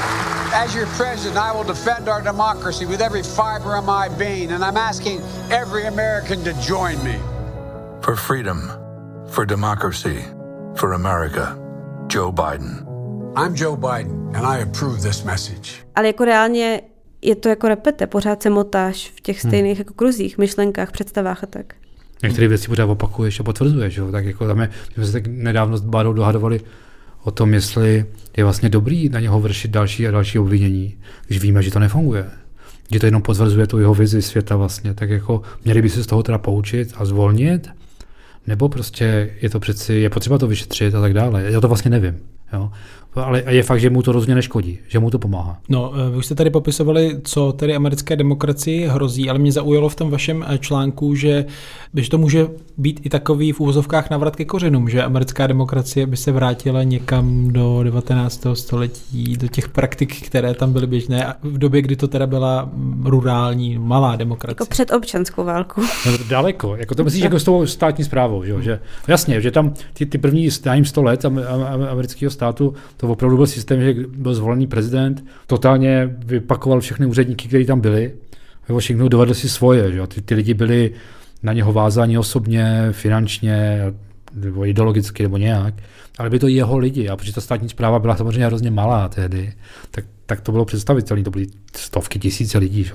[0.55, 4.63] As your president, I will defend our democracy with every fiber of my being, and
[4.65, 5.21] I'm asking
[5.51, 7.17] every American to join me.
[8.03, 8.59] For freedom,
[9.27, 10.25] for democracy,
[10.77, 11.59] for America,
[12.07, 12.73] Joe Biden.
[13.37, 15.69] I'm Joe Biden, and I approve this message.
[15.95, 16.81] Ale jako reálně
[17.23, 19.81] je to jako repete, pořád se motáš v těch stejných hmm.
[19.81, 21.75] jako kruzích, myšlenkách, představách a tak.
[22.23, 24.13] Některé věci pořád opakuješ a potvrzuješ, jo?
[24.13, 26.61] tak jako tam je, my jsme se tak nedávno s Bádou dohadovali,
[27.27, 28.05] o tom, jestli
[28.37, 30.95] je vlastně dobrý na něho vršit další a další obvinění,
[31.27, 32.27] když víme, že to nefunguje.
[32.93, 34.95] Že to jenom potvrzuje tu jeho vizi světa vlastně.
[34.95, 37.71] Tak jako měli by se z toho teda poučit a zvolnit,
[38.47, 41.43] nebo prostě je to přeci, je potřeba to vyšetřit a tak dále.
[41.43, 42.17] Já to vlastně nevím.
[42.53, 42.71] Jo?
[43.25, 45.59] Ale je fakt, že mu to rozhodně neškodí, že mu to pomáhá.
[45.69, 49.89] No, eh, vy už jste tady popisovali, co tedy americké demokracii hrozí, ale mě zaujalo
[49.89, 51.45] v tom vašem eh, článku, že,
[51.95, 52.49] že to může
[52.79, 57.49] být i takový v úvozovkách navrat ke kořenům, že americká demokracie by se vrátila někam
[57.49, 58.47] do 19.
[58.55, 62.71] století, do těch praktik, které tam byly běžné v době, kdy to teda byla
[63.05, 64.65] rurální, malá demokracie.
[64.65, 65.83] Jako před občanskou válku.
[66.07, 69.75] No, daleko, jako to myslíš jako s tou státní zprávou, že, že jasně, že tam
[69.93, 71.25] ty, ty první, já 100 let
[71.91, 77.49] amerického státu, to to opravdu byl systém, že byl zvolený prezident, totálně vypakoval všechny úředníky,
[77.49, 78.13] kteří tam byli,
[78.69, 80.07] ve Washingtonu dovedl si svoje, že?
[80.07, 80.93] Ty, ty lidi byli
[81.43, 83.81] na něho vázáni osobně, finančně,
[84.35, 85.75] nebo ideologicky, nebo nějak,
[86.19, 89.53] ale by to jeho lidi, a protože ta státní zpráva byla samozřejmě hrozně malá tehdy,
[89.91, 91.47] tak, tak to bylo představitelné, to byly
[91.77, 92.85] stovky tisíce lidí.
[92.85, 92.93] Že?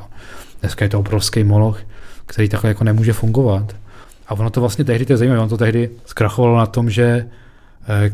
[0.59, 1.79] Dneska je to obrovský moloch,
[2.25, 3.75] který takhle jako nemůže fungovat.
[4.27, 7.29] A ono to vlastně tehdy, to je zajímavé, ono to tehdy zkrachovalo na tom, že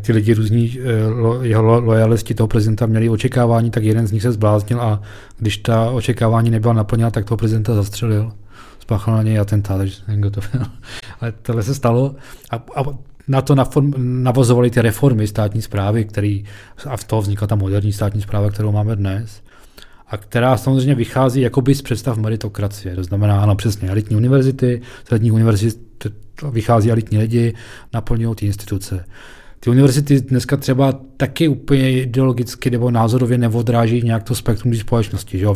[0.01, 4.31] ty lidi různí, eh, jeho lojalisti toho prezidenta měli očekávání, tak jeden z nich se
[4.31, 5.01] zbláznil a
[5.37, 8.31] když ta očekávání nebyla naplněna, tak toho prezidenta zastřelil.
[8.79, 9.95] Spáchal na něj atentát, takže
[10.31, 10.65] to byl.
[11.21, 12.15] Ale tohle se stalo
[12.51, 12.83] a, a
[13.27, 13.55] na to
[13.97, 16.45] navazovaly ty reformy státní zprávy, který,
[16.85, 19.41] a v toho vznikla ta moderní státní zpráva, kterou máme dnes
[20.07, 22.95] a která samozřejmě vychází jakoby z představ meritokracie.
[22.95, 26.09] To znamená, ano, přesně, elitní univerzity, střední univerzity,
[26.51, 27.53] vychází elitní lidi,
[27.93, 29.05] naplňují ty instituce.
[29.59, 35.37] Ty univerzity dneska třeba taky úplně ideologicky nebo názorově neodráží nějak to spektrum té společnosti.
[35.37, 35.47] Že?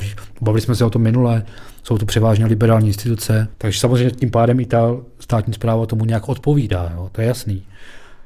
[0.41, 1.45] Bavili jsme se o tom minule,
[1.83, 6.29] jsou to převážně liberální instituce, takže samozřejmě tím pádem i ta státní zpráva tomu nějak
[6.29, 7.09] odpovídá, jo?
[7.11, 7.63] to je jasný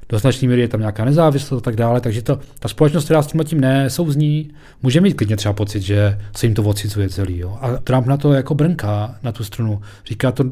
[0.09, 3.21] do značné míry je tam nějaká nezávislost a tak dále, takže to, ta společnost, která
[3.21, 4.51] s tím tím nesouzní,
[4.81, 7.39] může mít klidně třeba pocit, že se jim to ocicuje celý.
[7.39, 7.57] Jo.
[7.61, 9.81] A Trump na to jako brnká na tu stranu.
[10.05, 10.43] Říká, to,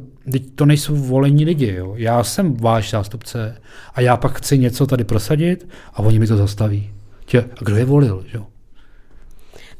[0.55, 1.73] to nejsou volení lidi.
[1.73, 1.93] Jo.
[1.97, 3.57] Já jsem váš zástupce
[3.93, 6.93] a já pak chci něco tady prosadit a oni mi to zastaví.
[7.25, 8.25] Tě, a kdo je volil?
[8.33, 8.47] Jo?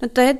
[0.02, 0.38] No to je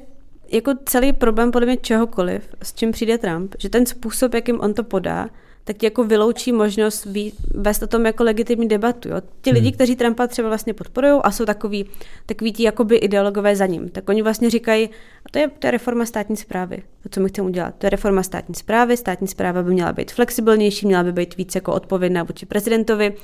[0.52, 4.74] jako celý problém podle mě čehokoliv, s čím přijde Trump, že ten způsob, jakým on
[4.74, 5.30] to podá,
[5.64, 7.08] tak ti jako vyloučí možnost
[7.54, 9.10] vést o tom jako legitimní debatu.
[9.10, 9.16] Jo.
[9.42, 9.74] Ti lidi, hmm.
[9.74, 11.86] kteří Trumpa třeba vlastně podporují a jsou takový,
[12.26, 14.90] takový ti jakoby ideologové za ním, tak oni vlastně říkají,
[15.26, 17.76] a to je, to je reforma státní zprávy, to, co my chceme udělat.
[17.78, 21.58] To je reforma státní zprávy, státní zpráva by měla být flexibilnější, měla by být více
[21.58, 23.16] jako odpovědná vůči prezidentovi.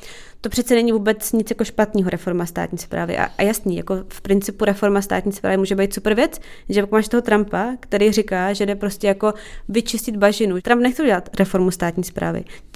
[0.42, 3.18] To přece není vůbec nic jako špatného reforma státní zprávy.
[3.18, 7.08] A, a jasný, jako v principu reforma státní zprávy může být super věc, že máš
[7.08, 9.34] toho Trumpa, který říká, že jde prostě jako
[9.70, 10.62] vyčistit bažinu.
[10.62, 12.29] Trump nechce udělat reformu státní zprávy.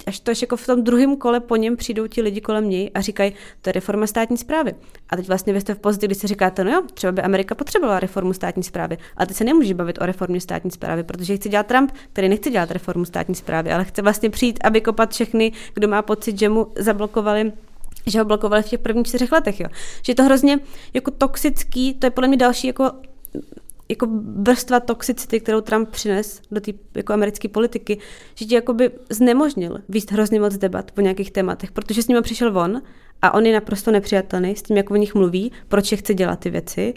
[0.06, 2.90] Až to až jako v tom druhém kole po něm přijdou ti lidi kolem něj
[2.94, 3.32] a říkají,
[3.62, 4.74] to je reforma státní zprávy.
[5.10, 7.54] A teď vlastně vy jste v pozici, kdy si říkáte, no jo, třeba by Amerika
[7.54, 8.98] potřebovala reformu státní zprávy.
[9.16, 12.50] A teď se nemůže bavit o reformě státní zprávy, protože chce dělat Trump, který nechce
[12.50, 16.48] dělat reformu státní zprávy, ale chce vlastně přijít a vykopat všechny, kdo má pocit, že
[16.48, 17.52] mu zablokovali
[18.06, 19.60] že ho blokovali v těch prvních čtyřech letech.
[19.60, 19.68] Jo.
[20.02, 20.58] Že je to hrozně
[20.94, 22.90] jako toxický, to je podle mě další jako
[23.88, 24.08] jako
[24.42, 27.98] vrstva toxicity, kterou Trump přines do té jako americké politiky,
[28.34, 32.58] že ti jakoby znemožnil víc hrozně moc debat o nějakých tématech, protože s nimi přišel
[32.58, 32.82] on
[33.22, 36.38] a on je naprosto nepřijatelný s tím, jak o nich mluví, proč je chce dělat
[36.38, 36.94] ty věci,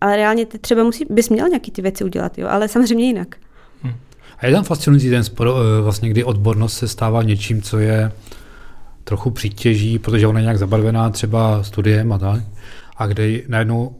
[0.00, 3.36] ale reálně ty třeba musí, bys měl nějaký ty věci udělat, jo, ale samozřejmě jinak.
[3.82, 3.94] Hmm.
[4.38, 8.12] A je tam fascinující ten spor, eh, vlastně, kdy odbornost se stává něčím, co je
[9.04, 12.42] trochu přítěží, protože ona je nějak zabarvená třeba studiem a tak,
[12.96, 13.96] a kde najednou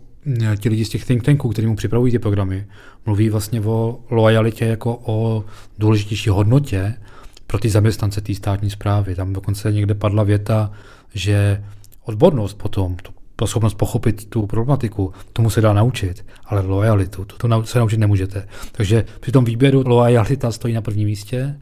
[0.61, 2.67] ti lidi z těch think tanků, kteří mu připravují ty programy,
[3.07, 5.45] mluví vlastně o lojalitě jako o
[5.79, 6.95] důležitější hodnotě
[7.47, 9.15] pro ty zaměstnance té státní zprávy.
[9.15, 10.71] Tam dokonce někde padla věta,
[11.15, 11.65] že
[12.05, 12.97] odbornost potom,
[13.37, 17.97] to schopnost pochopit tu problematiku, tomu se dá naučit, ale lojalitu, to, to se naučit
[17.97, 18.49] nemůžete.
[18.73, 21.61] Takže při tom výběru lojalita stojí na prvním místě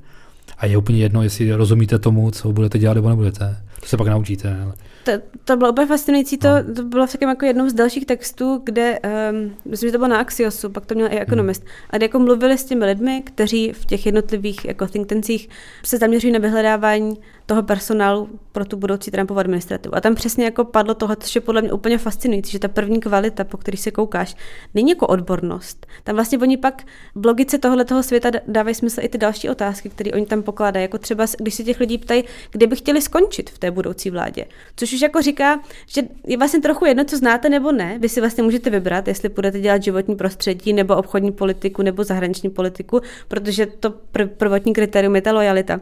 [0.58, 3.62] a je úplně jedno, jestli rozumíte tomu, co budete dělat nebo nebudete.
[3.80, 4.60] To se pak naučíte.
[4.62, 4.74] Ale
[5.06, 5.12] to,
[5.44, 6.74] to bylo úplně fascinující, to, no.
[6.74, 8.98] to bylo však jako jednou z dalších textů, kde,
[9.30, 11.70] um, myslím, že to bylo na Axiosu, pak to měl i ekonomist, hmm.
[11.90, 15.48] a kde jako mluvili s těmi lidmi, kteří v těch jednotlivých jako think tancích
[15.84, 17.16] se zaměřují na vyhledávání
[17.46, 19.94] toho personálu pro tu budoucí Trumpovu administrativu.
[19.94, 23.00] A tam přesně jako padlo toho, což je podle mě úplně fascinující, že ta první
[23.00, 24.36] kvalita, po který se koukáš,
[24.74, 25.86] není jako odbornost.
[26.04, 26.82] Tam vlastně oni pak
[27.14, 30.84] v logice tohohle toho světa dávají smysl i ty další otázky, které oni tam pokládají.
[30.84, 34.44] Jako třeba, když se těch lidí ptají, kde by chtěli skončit v té budoucí vládě.
[34.76, 37.98] Což už jako říká, že je vlastně trochu jedno, co znáte nebo ne.
[37.98, 42.50] Vy si vlastně můžete vybrat, jestli budete dělat životní prostředí, nebo obchodní politiku, nebo zahraniční
[42.50, 45.80] politiku, protože to pr- prvotní kritérium je ta lojalita.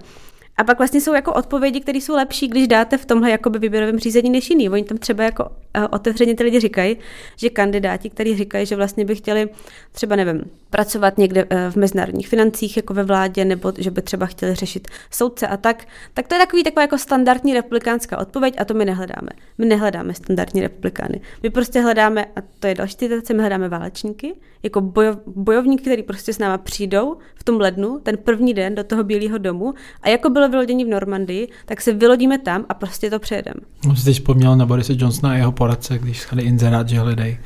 [0.56, 3.98] A pak vlastně jsou jako odpovědi, které jsou lepší, když dáte v tomhle jakoby výběrovém
[3.98, 4.70] řízení než jiný.
[4.70, 5.50] Oni tam třeba jako
[5.90, 6.96] otevřeně ty lidi říkají,
[7.36, 9.48] že kandidáti, kteří říkají, že vlastně by chtěli
[9.92, 14.26] třeba, nevím, pracovat někde uh, v mezinárodních financích jako ve vládě, nebo že by třeba
[14.26, 18.64] chtěli řešit soudce a tak, tak to je takový taková jako standardní republikánská odpověď a
[18.64, 19.28] to my nehledáme.
[19.58, 21.20] My nehledáme standardní republikány.
[21.42, 26.02] My prostě hledáme, a to je další citace, my hledáme válečníky, jako bojov, bojovníky, kteří
[26.02, 30.08] prostě s náma přijdou v tom lednu, ten první den do toho Bílého domu a
[30.08, 33.60] jako bylo vylodění v Normandii, tak se vylodíme tam a prostě to přejedeme.
[33.96, 37.36] Si teď vzpomněl na Borise Johnsona a jeho poradce, když schali inzerát, že hledají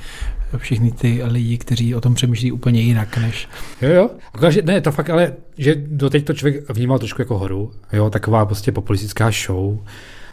[0.56, 3.48] všichni ty lidi, kteří o tom přemýšlí úplně jinak než...
[3.82, 4.10] Jo, jo.
[4.40, 8.46] Takže, ne, to fakt, ale že doteď to člověk vnímal trošku jako horu, jo, taková
[8.46, 9.78] prostě populistická show,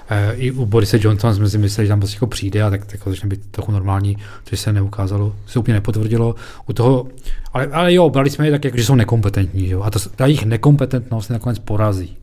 [0.10, 2.86] Eh, I u Borise Johnsona jsme si mysleli, že tam prostě jako přijde a tak,
[2.86, 6.36] tak začne být trochu normální, což se neukázalo, se úplně nepotvrdilo.
[6.68, 7.08] U toho,
[7.54, 10.26] ale, ale jo, brali jsme je tak, jako, že jsou nekompetentní, jo, a to, ta
[10.26, 12.18] jejich nekompetentnost nakonec porazí.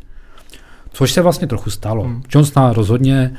[0.93, 2.05] Což se vlastně trochu stalo.
[2.05, 2.23] Hmm.
[2.35, 3.35] Johnsona rozhodně,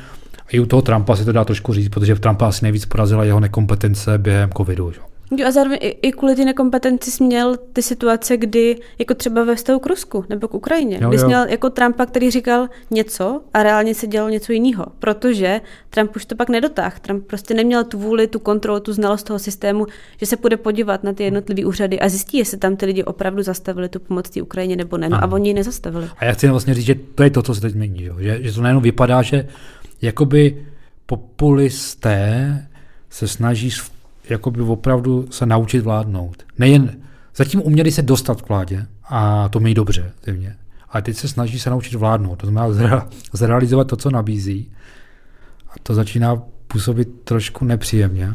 [0.52, 3.40] i u toho Trumpa se to dá trošku říct, protože Trumpa asi nejvíc porazila jeho
[3.40, 4.92] nekompetence během covidu.
[4.98, 5.04] Jo.
[5.38, 9.44] Jo, a zároveň i, i kvůli ty nekompetenci jsi měl ty situace, kdy, jako třeba
[9.44, 11.28] ve vztahu k Rusku nebo k Ukrajině, jo, kdy jsi jo.
[11.28, 16.26] měl jako Trumpa, který říkal něco a reálně se dělalo něco jiného, protože Trump už
[16.26, 16.96] to pak nedotáhl.
[17.02, 21.04] Trump prostě neměl tu vůli, tu kontrolu, tu znalost toho systému, že se půjde podívat
[21.04, 24.42] na ty jednotlivé úřady a zjistí, jestli tam ty lidi opravdu zastavili tu pomoc té
[24.42, 25.10] Ukrajině nebo ne.
[25.10, 26.08] No a oni ji nezastavili.
[26.18, 28.04] A já chci vlastně říct, že to je to, co se teď mění.
[28.04, 28.16] Jo?
[28.20, 29.48] Že, že to najednou vypadá, že
[30.04, 30.66] jakoby
[31.06, 32.68] populisté
[33.10, 33.70] se snaží
[34.30, 36.44] jakoby opravdu se naučit vládnout.
[36.60, 36.98] Nejen,
[37.36, 40.56] zatím uměli se dostat k vládě a to mají dobře, zřejmě.
[40.90, 44.72] A teď se snaží se naučit vládnout, to znamená zrealizovat to, co nabízí.
[45.70, 48.34] A to začíná působit trošku nepříjemně.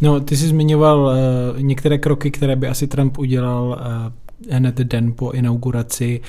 [0.00, 5.12] No, ty jsi zmiňoval uh, některé kroky, které by asi Trump udělal uh, hned den
[5.12, 6.20] po inauguraci.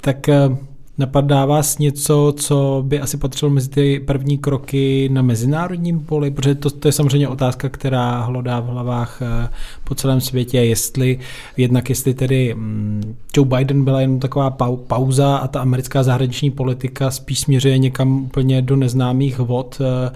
[0.00, 0.56] Tak uh,
[0.98, 6.30] Napadá vás něco, co by asi patřilo mezi ty první kroky na mezinárodním poli?
[6.30, 9.48] Protože to, to je samozřejmě otázka, která hlodá v hlavách eh,
[9.84, 11.18] po celém světě, jestli
[11.56, 14.50] jednak jestli tedy mm, Joe Biden byla jen taková
[14.86, 20.10] pauza a ta americká zahraniční politika spíš směřuje někam úplně do neznámých vod eh,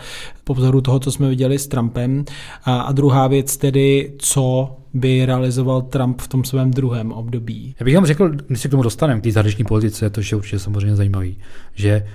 [0.49, 2.25] po vzoru toho, co jsme viděli s Trumpem.
[2.65, 7.75] A, a druhá věc tedy, co by realizoval Trump v tom svém druhém období.
[7.81, 10.37] Já bych vám řekl, když se k tomu dostaneme, k té zahraniční politice, to je
[10.37, 11.37] určitě samozřejmě zajímavý,
[11.75, 12.07] že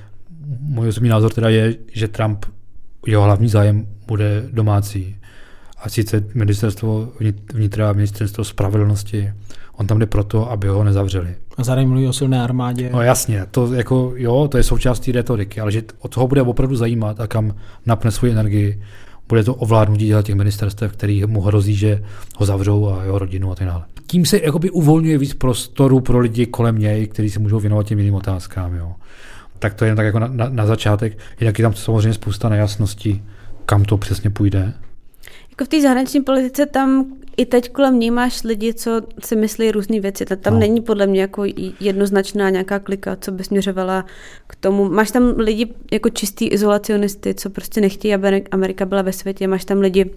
[0.59, 2.45] můj osobní názor teda je, že Trump,
[3.07, 5.15] jeho hlavní zájem bude domácí.
[5.77, 7.11] A sice ministerstvo
[7.53, 9.33] vnitra ministerstvo spravedlnosti.
[9.83, 11.35] On tam jde proto, aby ho nezavřeli.
[11.57, 12.89] A zároveň mluví o silné armádě.
[12.93, 16.75] No jasně, to, jako, jo, to je součástí retoriky, ale že od toho bude opravdu
[16.75, 17.55] zajímat a kam
[17.85, 18.81] napne svoji energii,
[19.29, 22.03] bude to ovládnutí dělat těch ministerstev, který mu hrozí, že
[22.37, 23.83] ho zavřou a jeho rodinu a tak dále.
[24.07, 27.99] Tím se jakoby uvolňuje víc prostoru pro lidi kolem něj, kteří se můžou věnovat těm
[27.99, 28.75] jiným otázkám.
[28.75, 28.95] Jo.
[29.59, 31.17] Tak to je jen tak jako na, na, na začátek.
[31.39, 33.23] Jinak je tam samozřejmě spousta nejasností,
[33.65, 34.73] kam to přesně půjde.
[35.53, 37.05] Jako v té zahraniční politice tam
[37.37, 40.25] i teď kolem ní máš lidi, co si myslí různé věci.
[40.25, 40.59] Tam no.
[40.59, 41.43] není podle mě jako
[41.79, 44.05] jednoznačná nějaká klika, co by směřovala
[44.47, 44.89] k tomu.
[44.89, 49.47] Máš tam lidi jako čistý izolacionisty, co prostě nechtějí, aby Amerika byla ve světě.
[49.47, 50.11] Máš tam lidi,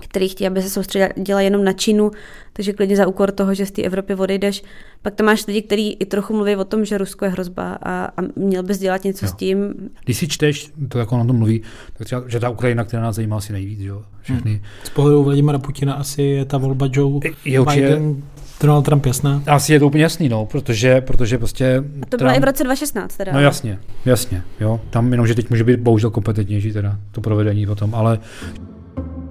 [0.00, 2.10] který chtějí, aby se soustředila jenom na Čínu,
[2.52, 4.62] takže klidně za úkor toho, že z té Evropy odejdeš.
[5.02, 8.04] Pak tam máš lidi, kteří i trochu mluví o tom, že Rusko je hrozba a,
[8.04, 9.32] a měl bys dělat něco jo.
[9.32, 9.74] s tím.
[10.04, 13.16] Když si čteš, to jako na tom mluví, tak třeba, že ta Ukrajina, která nás
[13.16, 14.02] zajímá asi nejvíc, jo?
[14.20, 14.50] Všechny.
[14.50, 14.60] Hmm.
[14.84, 18.22] Z pohledu Vladimira Putina asi je ta volba Joe je Biden,
[18.60, 19.42] Donald Trump jasná?
[19.46, 21.84] Asi je to úplně jasný, no, protože, protože prostě...
[22.02, 23.32] A to bylo Trump, i v roce 2016 teda.
[23.32, 24.80] No jasně, jasně, jo.
[24.90, 28.18] Tam jenom, že teď může být bohužel kompetentnější teda to provedení potom, ale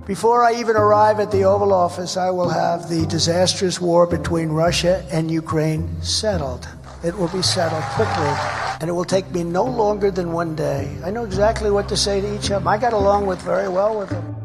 [0.10, 4.50] Before I even arrive at the Oval Office, I will have the disastrous war between
[4.50, 6.68] Russia and Ukraine settled.
[7.04, 8.34] It will be settled quickly,
[8.80, 10.88] and it will take me no longer than one day.
[11.06, 12.68] I know exactly what to say to each of them.
[12.68, 14.36] I got along with very well with them.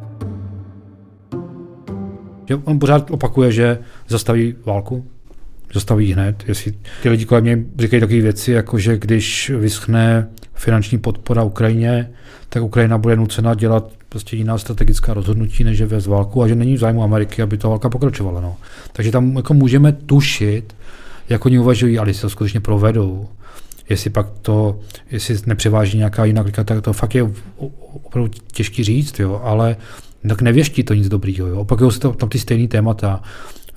[2.49, 5.05] Že on pořád opakuje, že zastaví válku,
[5.75, 6.45] zastaví hned.
[6.47, 12.11] Jestli ty lidi kolem mě říkají takové věci, jako že když vyschne finanční podpora Ukrajině,
[12.49, 13.85] tak Ukrajina bude nucena dělat
[14.15, 17.59] prostě jiná strategická rozhodnutí, než je vést válku a že není v zájmu Ameriky, aby
[17.59, 18.41] ta válka pokračovala.
[18.41, 18.57] No.
[18.93, 20.75] Takže tam jako můžeme tušit,
[21.29, 23.29] jak oni uvažují, ale jestli to skutečně provedou,
[23.89, 24.79] jestli pak to,
[25.11, 27.31] jestli nepřeváží nějaká jiná klika, tak to fakt je
[28.03, 29.77] opravdu těžký říct, jo, ale
[30.29, 31.47] tak nevěští to nic dobrýho.
[31.47, 31.57] Jo.
[31.57, 33.23] Opakují se to, tam ty stejné témata.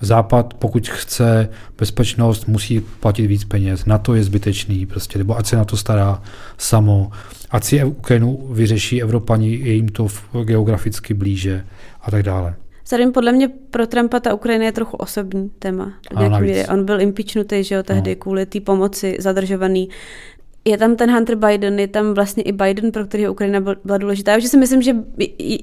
[0.02, 3.86] Západ, pokud chce bezpečnost, musí platit víc peněz.
[3.86, 6.22] Na to je zbytečný, prostě, nebo ať se na to stará
[6.58, 7.12] samo.
[7.50, 10.08] Ať si Ukrajinu vyřeší Evropani, je jim to
[10.44, 11.66] geograficky blíže
[12.02, 12.56] a tak dále.
[12.88, 15.94] Zároveň podle mě pro Trumpa ta Ukrajina je trochu osobní téma.
[16.70, 18.22] On byl impeachnutý, že jo, tehdy no.
[18.22, 19.90] kvůli té pomoci zadržovaný
[20.68, 24.32] je tam ten Hunter Biden, je tam vlastně i Biden, pro kterého Ukrajina byla důležitá.
[24.32, 24.96] Takže si myslím, že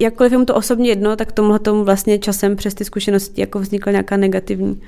[0.01, 3.59] jakkoliv je mu to osobně jedno, tak tomuhle tomu vlastně časem přes ty zkušenosti jako
[3.59, 4.81] vznikla nějaká negativní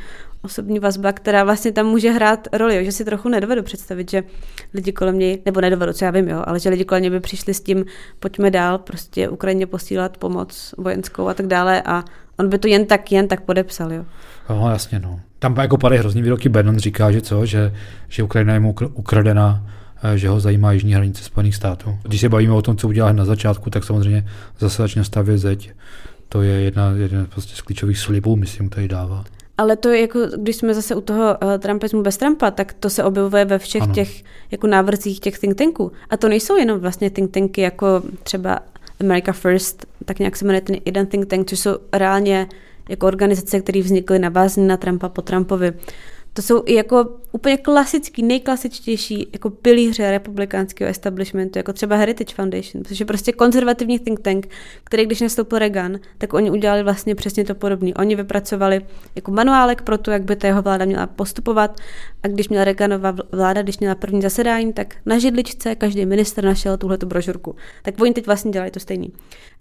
[0.43, 4.23] osobní vazba, která vlastně tam může hrát roli, jo, že si trochu nedovedu představit, že
[4.75, 7.21] lidi kolem něj, nebo nedovedu, co já vím, jo, ale že lidi kolem něj by
[7.21, 7.85] přišli s tím,
[8.21, 12.05] pojďme dál, prostě Ukrajině posílat pomoc vojenskou a tak dále a
[12.39, 14.05] on by to jen tak, jen tak podepsal, jo.
[14.51, 15.21] No, jasně, no.
[15.39, 17.73] Tam jako padají hrozný výroky, Bannon říká, že co, že,
[18.09, 19.76] že Ukrajina je mu ukradena Eh,
[20.15, 21.99] že ho zajímá jižní hranice Spojených států.
[22.03, 24.29] Když se bavíme o tom, co udělal na začátku, tak samozřejmě
[24.59, 25.71] zase začne stavět zeď.
[26.29, 29.25] To je jedna, jedna prostě z klíčových slibů, myslím, který dává.
[29.59, 32.91] Ale to je jako, když jsme zase u toho uh, Trumpismu bez Trumpa, tak to
[32.91, 33.95] se objevuje ve všech ano.
[33.95, 35.93] těch jako návrzích těch think tanků.
[36.11, 38.59] A to nejsou jenom vlastně think tanky jako třeba
[39.01, 42.47] America First, tak nějak se jmenuje ten jeden think tank, což jsou reálně
[42.89, 45.73] jako organizace, které vznikly na na Trumpa po Trumpovi.
[46.37, 52.85] To jsou i jako úplně klasický, nejklasičtější jako pilíře republikánského establishmentu, jako třeba Heritage Foundation,
[52.85, 54.49] což je prostě konzervativní think tank,
[54.85, 57.95] který když nastoupil Reagan, tak oni udělali vlastně přesně to podobné.
[57.95, 61.81] Oni vypracovali jako manuálek pro to, jak by ta jeho vláda měla postupovat
[62.23, 66.77] a když měla Reaganova vláda, když měla první zasedání, tak na židličce každý minister našel
[66.77, 67.57] tuhle brožurku.
[67.83, 69.13] Tak oni teď vlastně dělají to stejný.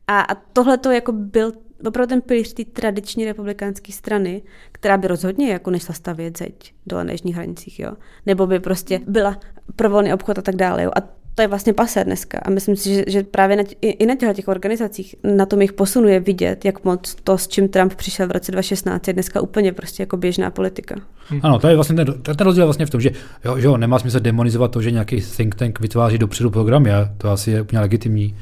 [0.08, 1.52] A, a tohle to jako byl
[1.88, 7.04] opravdu ten pilíř té tradiční republikánské strany, která by rozhodně jako nešla stavět zeď dole
[7.04, 7.92] na jižních hranicích, jo.
[8.26, 9.40] Nebo by prostě byla
[9.76, 10.92] pro volný obchod a tak dále, jo.
[10.96, 12.40] A to je vlastně pasé dneska.
[12.46, 15.62] A myslím si, že, že právě na, i, i na těchto těch organizacích na tom
[15.62, 19.42] jich posunuje vidět, jak moc to, s čím Trump přišel v roce 2016, je dneska
[19.42, 20.96] úplně prostě jako běžná politika.
[21.42, 23.12] Ano, to je vlastně ten, ten rozdíl vlastně v tom, že
[23.46, 27.30] jo, že jo, nemá smysl demonizovat to, že nějaký think tank vytváří dopředu programy, to
[27.30, 28.36] asi je úplně legitimní.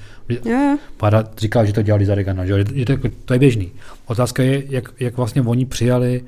[0.97, 3.71] Páda říká, že to dělali za Reagana, že, že to, to je běžný.
[4.05, 6.23] Otázka je, jak, jak vlastně oni přijali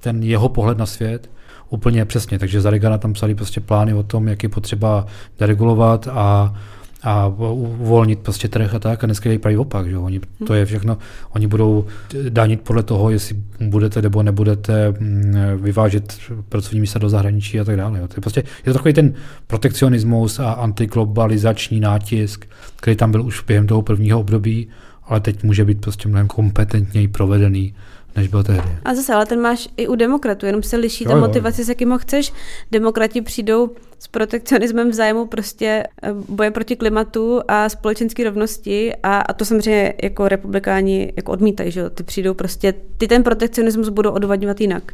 [0.00, 1.30] ten jeho pohled na svět,
[1.70, 2.38] úplně přesně.
[2.38, 5.06] Takže za Reagana tam psali prostě plány o tom, jak je potřeba
[5.38, 6.54] deregulovat a
[7.02, 10.64] a uvolnit prostě trh a tak a dneska je pravý opak, že oni, to je
[10.64, 10.98] všechno,
[11.30, 11.84] oni budou
[12.28, 16.18] danit podle toho, jestli budete nebo nebudete mm, vyvážet
[16.48, 17.98] pracovní místa do zahraničí a tak dále.
[17.98, 18.08] Jo.
[18.08, 19.14] To je prostě je to takový ten
[19.46, 24.68] protekcionismus a antiglobalizační nátisk, který tam byl už během toho prvního období,
[25.06, 27.74] ale teď může být prostě mnohem kompetentněji provedený
[28.16, 28.70] než byl tehdy.
[28.84, 31.68] A zase, ale ten máš i u demokratů, jenom se liší jo, ta motivace, s
[31.68, 32.32] jakým ho chceš.
[32.72, 39.18] Demokrati přijdou s protekcionismem v zájmu prostě eh, boje proti klimatu a společenské rovnosti a,
[39.18, 41.90] a to samozřejmě jako republikáni jako odmítají, že jo?
[41.90, 44.92] Ty přijdou prostě, ty ten protekcionismus budou odvadňovat jinak.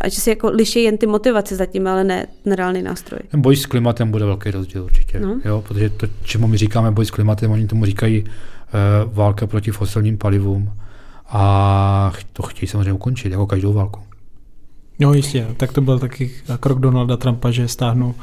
[0.00, 3.20] A že se jako liší jen ty motivace zatím, ale ne ten reálný nástroj.
[3.30, 5.20] Ten boj s klimatem bude velký rozdíl určitě.
[5.20, 5.40] No.
[5.44, 9.70] Jo, protože to, čemu my říkáme boj s klimatem, oni tomu říkají uh, válka proti
[9.70, 10.72] fosilním palivům
[11.28, 14.00] a to chtějí samozřejmě ukončit, jako každou válku.
[15.00, 18.14] No jistě, tak to byl taky krok Donalda Trumpa, že stáhnou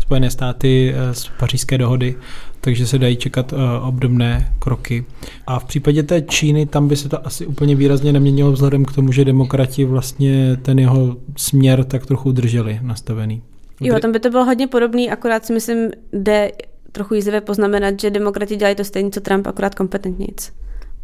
[0.00, 2.16] Spojené státy eh, z pařížské dohody,
[2.60, 3.58] takže se dají čekat uh,
[3.88, 5.04] obdobné kroky.
[5.46, 8.92] A v případě té Číny, tam by se to asi úplně výrazně neměnilo vzhledem k
[8.92, 13.42] tomu, že demokrati vlastně ten jeho směr tak trochu drželi nastavený.
[13.80, 16.52] Jo, tam by to bylo hodně podobný, akorát si myslím, jde
[16.92, 20.52] trochu jízivě poznamenat, že demokrati dělají to stejné, co Trump, akorát kompetentnějc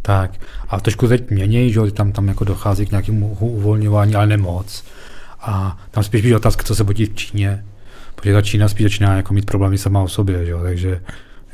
[0.03, 0.31] Tak.
[0.69, 4.85] A trošku teď měnějí, že tam, tam jako dochází k nějakému uvolňování, ale nemoc.
[5.41, 7.65] A tam spíš být otázka, co se bude v Číně.
[8.15, 11.03] Protože ta Čína spíš začíná jako mít problémy sama o sobě, že jo, takže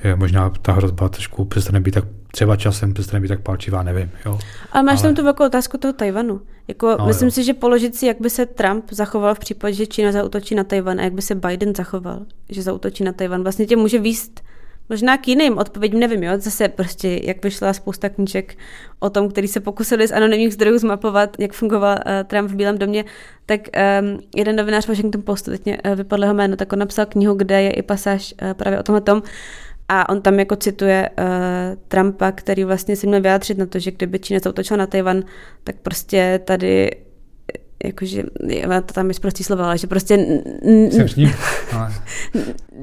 [0.05, 4.11] je možná ta hrozba trošku přestane být tak třeba časem přestane být tak palčivá, nevím.
[4.27, 4.39] Jo.
[4.73, 5.03] Ale máš ale...
[5.03, 6.41] tam tu velkou otázku toho Tajvanu.
[6.69, 7.31] Jako, No, myslím jo.
[7.31, 10.65] si, že položit si, jak by se Trump zachoval v případě, že Čína zautočí na
[10.65, 13.43] Tajvan a jak by se Biden zachoval, že zautočí na Tajvan.
[13.43, 14.41] Vlastně tě může výst
[14.89, 16.33] možná k jiným odpovědím, nevím, jo.
[16.39, 18.55] Zase prostě, jak vyšla spousta knížek
[18.99, 22.79] o tom, který se pokusili z anonymních zdrojů zmapovat, jak fungoval uh, Trump v Bílém
[22.79, 23.05] domě,
[23.47, 27.07] tak um, jeden novinář Washington Postu, teď mě uh, vypadlo jeho jméno, tak on napsal
[27.07, 29.23] knihu, kde je i pasáž uh, právě o tomhle tom.
[29.89, 31.25] A on tam jako cituje uh,
[31.89, 35.23] Trumpa, který vlastně si měl vyjádřit na to, že kdyby Čína zautočila na Tajvan,
[35.65, 36.91] tak prostě tady
[37.85, 38.23] jakože,
[38.65, 41.31] ona to tam je prostý slova, ale že prostě n- n- Jsem s ním,
[41.73, 41.95] ale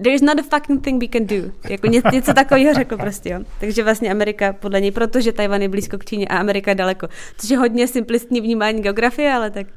[0.03, 1.51] there's not a fucking thing we can do.
[1.69, 3.39] Jako ně, něco takového řekl prostě, jo.
[3.59, 7.07] Takže vlastně Amerika podle něj, protože Tajvan je blízko k Číně a Amerika je daleko.
[7.37, 9.67] Což je hodně simplistní vnímání geografie, ale tak.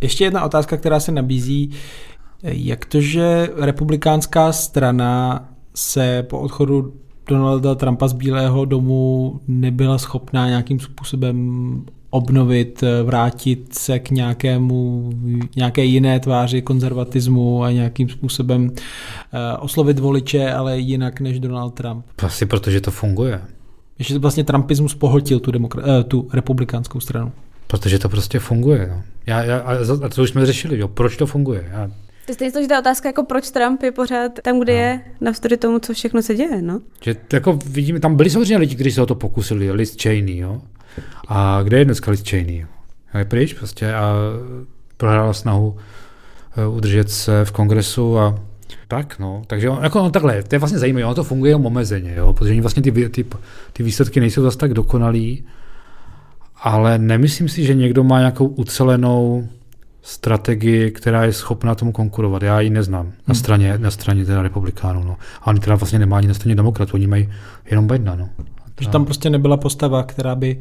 [0.00, 1.70] Ještě jedna otázka, která se nabízí.
[2.42, 5.44] Jak to, že republikánská strana
[5.74, 6.94] se po odchodu
[7.26, 11.36] Donalda Trumpa z Bílého domu nebyla schopná nějakým způsobem
[12.10, 15.10] obnovit, vrátit se k nějakému,
[15.56, 22.04] nějaké jiné tváři konzervatismu a nějakým způsobem eh, oslovit voliče, ale jinak než Donald Trump.
[22.22, 23.40] asi protože to funguje.
[23.98, 27.32] Ještě vlastně Trumpismus pohltil tu, demokra- eh, tu republikánskou stranu.
[27.66, 28.88] Protože to prostě funguje.
[28.90, 29.02] No.
[29.26, 30.88] Já, já, a to už jsme řešili, jo.
[30.88, 31.68] proč to funguje.
[31.72, 35.56] Já, To je stejně složitá otázka, jako proč Trump je pořád tam, kde je, navzdory
[35.56, 36.80] tomu, co všechno se děje, no.
[37.02, 40.62] že jako vidíme, tam byli samozřejmě lidi, kteří se o to pokusili, Liz Cheney, jo.
[41.28, 42.66] A kde je dneska Liz Cheney?
[43.18, 44.14] Je pryč prostě a
[44.96, 45.76] prohrála snahu
[46.56, 48.38] eh, udržet se v kongresu a
[48.88, 49.42] tak, no.
[49.46, 52.32] Takže on, jako on takhle, to je vlastně zajímavé, ono to funguje jenom omezeně, jo,
[52.32, 53.24] protože oni vlastně ty, ty,
[53.72, 55.44] ty výsledky nejsou zase tak dokonalý,
[56.62, 59.48] ale nemyslím si, že někdo má nějakou ucelenou
[60.02, 62.42] strategii, která je schopná tomu konkurovat.
[62.42, 65.04] Já ji neznám na straně, na straně teda republikánů.
[65.04, 65.16] No.
[65.42, 67.28] A oni teda vlastně nemá ani na straně demokratů, oni mají
[67.70, 68.14] jenom Bidena.
[68.14, 68.28] No.
[68.80, 70.60] Že tam prostě nebyla postava, která by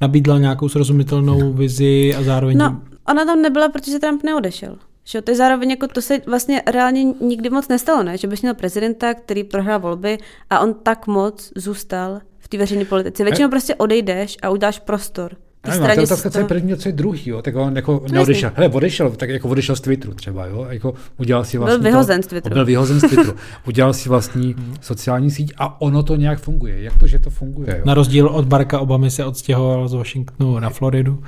[0.00, 2.58] nabídla nějakou srozumitelnou vizi a zároveň...
[2.58, 4.76] No, ona tam nebyla, protože Trump neodešel.
[5.04, 8.18] Že to je zároveň jako to se vlastně reálně nikdy moc nestalo, ne?
[8.18, 10.18] Že bys měl prezidenta, který prohrál volby
[10.50, 13.24] a on tak moc zůstal v té veřejné politice.
[13.24, 15.36] Většinou prostě odejdeš a uděláš prostor.
[15.64, 17.30] Nevím, to je straně otázka, co je první a co je druhý.
[17.30, 17.42] Jo?
[17.42, 18.50] Tak on jako neodešel.
[18.54, 20.46] Hele, odešel, tak jako odešel z Twitteru třeba.
[20.46, 20.66] Jo?
[20.68, 22.54] Jako udělal si vlastní vyhozen to, z Twitteru.
[22.54, 23.34] Byl vyhozen z Twitteru.
[23.66, 26.82] udělal si vlastní sociální síť a ono to nějak funguje.
[26.82, 27.76] Jak to, že to funguje?
[27.78, 27.82] Jo?
[27.84, 31.22] Na rozdíl od Baracka Obamy se odstěhoval z Washingtonu na Floridu.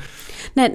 [0.57, 0.71] Ne,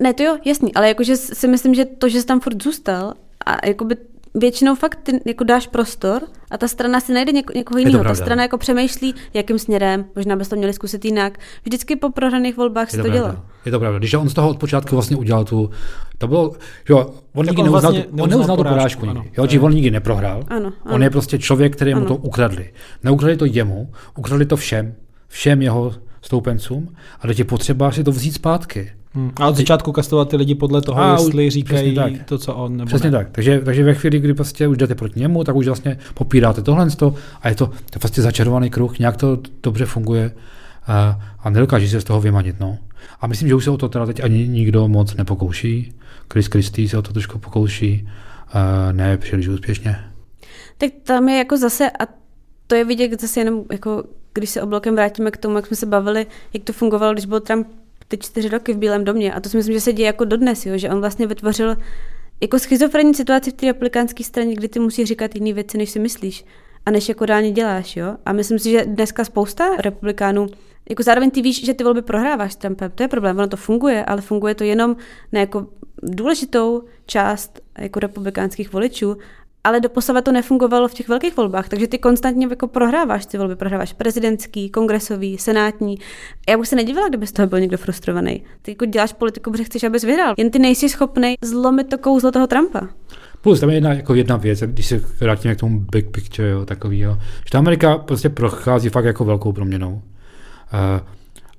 [0.00, 3.14] ne, to jo, jasný, ale jakože si myslím, že to, že jsi tam furt zůstal
[3.46, 3.96] a jakoby
[4.34, 8.04] většinou fakt ty jako dáš prostor a ta strana si najde něko, někoho jiného.
[8.04, 11.38] Ta strana jako přemýšlí, jakým směrem, možná bys to měli zkusit jinak.
[11.64, 13.44] Vždycky po prohraných volbách se to, to, dělá.
[13.64, 13.98] Je to pravda.
[13.98, 15.70] Když on z toho od počátku vlastně udělal tu,
[16.18, 16.52] to bylo,
[16.88, 19.22] jo, on nikdy on neuznal, vlastně tu, on neuznal neuznal tu porážku, porážku ano.
[19.22, 19.40] nikdy.
[19.40, 20.44] Jo, že on nikdy neprohrál.
[20.48, 21.04] Ano, On ano.
[21.04, 22.72] je prostě člověk, který mu to ukradli.
[23.04, 24.94] Neukradli to jemu, ukradli to všem,
[25.28, 28.92] všem jeho stoupencům a teď je potřeba si to vzít zpátky.
[29.14, 29.32] Hmm.
[29.36, 32.12] A od začátku kastovat ty lidi podle toho, A, jestli říkají tak.
[32.24, 33.18] to, co on nebo Přesně ne.
[33.18, 33.30] tak.
[33.30, 36.86] Takže, takže ve chvíli, kdy prostě už jdete proti němu, tak už vlastně popíráte tohle
[37.42, 40.32] a je to, to je vlastně začarovaný kruh, nějak to dobře funguje
[40.86, 42.60] a, a nedokáže se z toho vymanit.
[42.60, 42.78] No.
[43.20, 45.92] A myslím, že už se o to teda teď ani nikdo moc nepokouší.
[46.32, 48.08] Chris Christie se o to trošku pokouší,
[48.52, 49.96] a ne příliš úspěšně.
[50.78, 52.06] Tak tam je jako zase, a
[52.66, 54.04] to je vidět zase jenom, jako,
[54.34, 57.40] když se oblokem vrátíme k tomu, jak jsme se bavili, jak to fungovalo, když byl
[57.40, 57.66] Trump
[58.08, 59.34] ty čtyři roky v Bílém domě.
[59.34, 60.78] A to si myslím, že se děje jako dodnes, jo?
[60.78, 61.76] že on vlastně vytvořil
[62.40, 65.98] jako schizofrenní situaci v té republikánské straně, kdy ty musíš říkat jiné věci, než si
[65.98, 66.44] myslíš
[66.86, 67.96] a než jako reálně děláš.
[67.96, 68.16] Jo?
[68.26, 70.46] A myslím si, že dneska spousta republikánů
[70.90, 73.56] jako zároveň ty víš, že ty volby prohráváš s Trumpem, to je problém, ono to
[73.56, 74.96] funguje, ale funguje to jenom
[75.32, 75.66] na jako
[76.02, 79.16] důležitou část jako republikánských voličů,
[79.64, 83.56] ale doposavat to nefungovalo v těch velkých volbách, takže ty konstantně jako prohráváš ty volby,
[83.56, 85.98] prohráváš prezidentský, kongresový, senátní.
[86.48, 88.42] Já bych se nedivila, kdyby z toho byl někdo frustrovaný.
[88.62, 90.34] Ty jako děláš politiku, protože chceš, abys vyhrál.
[90.38, 92.88] Jen ty nejsi schopný zlomit to kouzlo toho Trumpa.
[93.40, 96.66] Plus tam je jedna, jako jedna věc, když se vrátíme k tomu big picture, jo,
[96.66, 99.92] takový, jo, že ta Amerika prostě prochází fakt jako velkou proměnou.
[99.92, 100.00] Uh,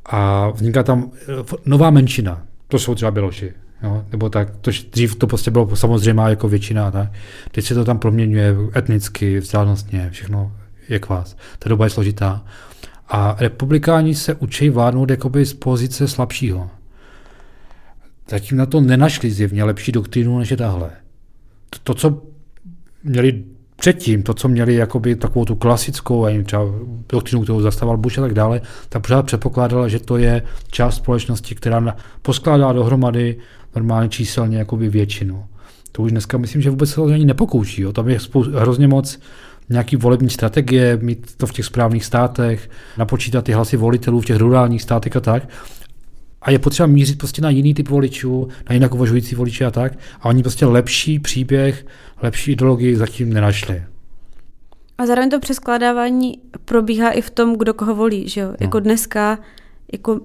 [0.05, 3.53] a vzniká tam eh, nová menšina, to jsou třeba Běloši,
[3.83, 7.11] jo, nebo tak, to, dřív to prostě bylo samozřejmě jako většina, tak.
[7.51, 10.51] teď se to tam proměňuje etnicky, vzdálenostně, všechno
[10.89, 11.37] je kvás.
[11.59, 12.45] Ta doba je složitá.
[13.09, 16.69] A republikáni se učí vládnout jakoby z pozice slabšího.
[18.29, 20.91] Zatím na to nenašli zjevně lepší doktrínu, než je tahle
[21.69, 22.21] to, to, co
[23.03, 23.43] měli
[23.75, 26.63] předtím, to, co měli jakoby takovou tu klasickou, a třeba
[27.09, 31.55] doktrinu, kterou zastával Bush a tak dále, tak pořád předpokládala, že to je část společnosti,
[31.55, 33.37] která poskládá dohromady
[33.75, 35.45] normálně číselně jakoby většinu.
[35.91, 37.81] To už dneska myslím, že vůbec se to ani nepokouší.
[37.81, 37.93] Jo.
[37.93, 39.19] Tam je spou- hrozně moc
[39.69, 44.37] nějaký volební strategie, mít to v těch správných státech, napočítat ty hlasy volitelů v těch
[44.37, 45.49] rurálních státech a tak.
[46.41, 49.93] A je potřeba mířit prostě na jiný typ voličů, na jinak uvažující voliče a tak.
[50.21, 51.85] A oni prostě lepší příběh,
[52.21, 53.83] lepší ideologii zatím nenašli.
[54.97, 58.47] A zároveň to přeskládávání probíhá i v tom, kdo koho volí, že jo?
[58.47, 58.55] No.
[58.59, 59.39] Jako dneska,
[59.93, 60.19] jako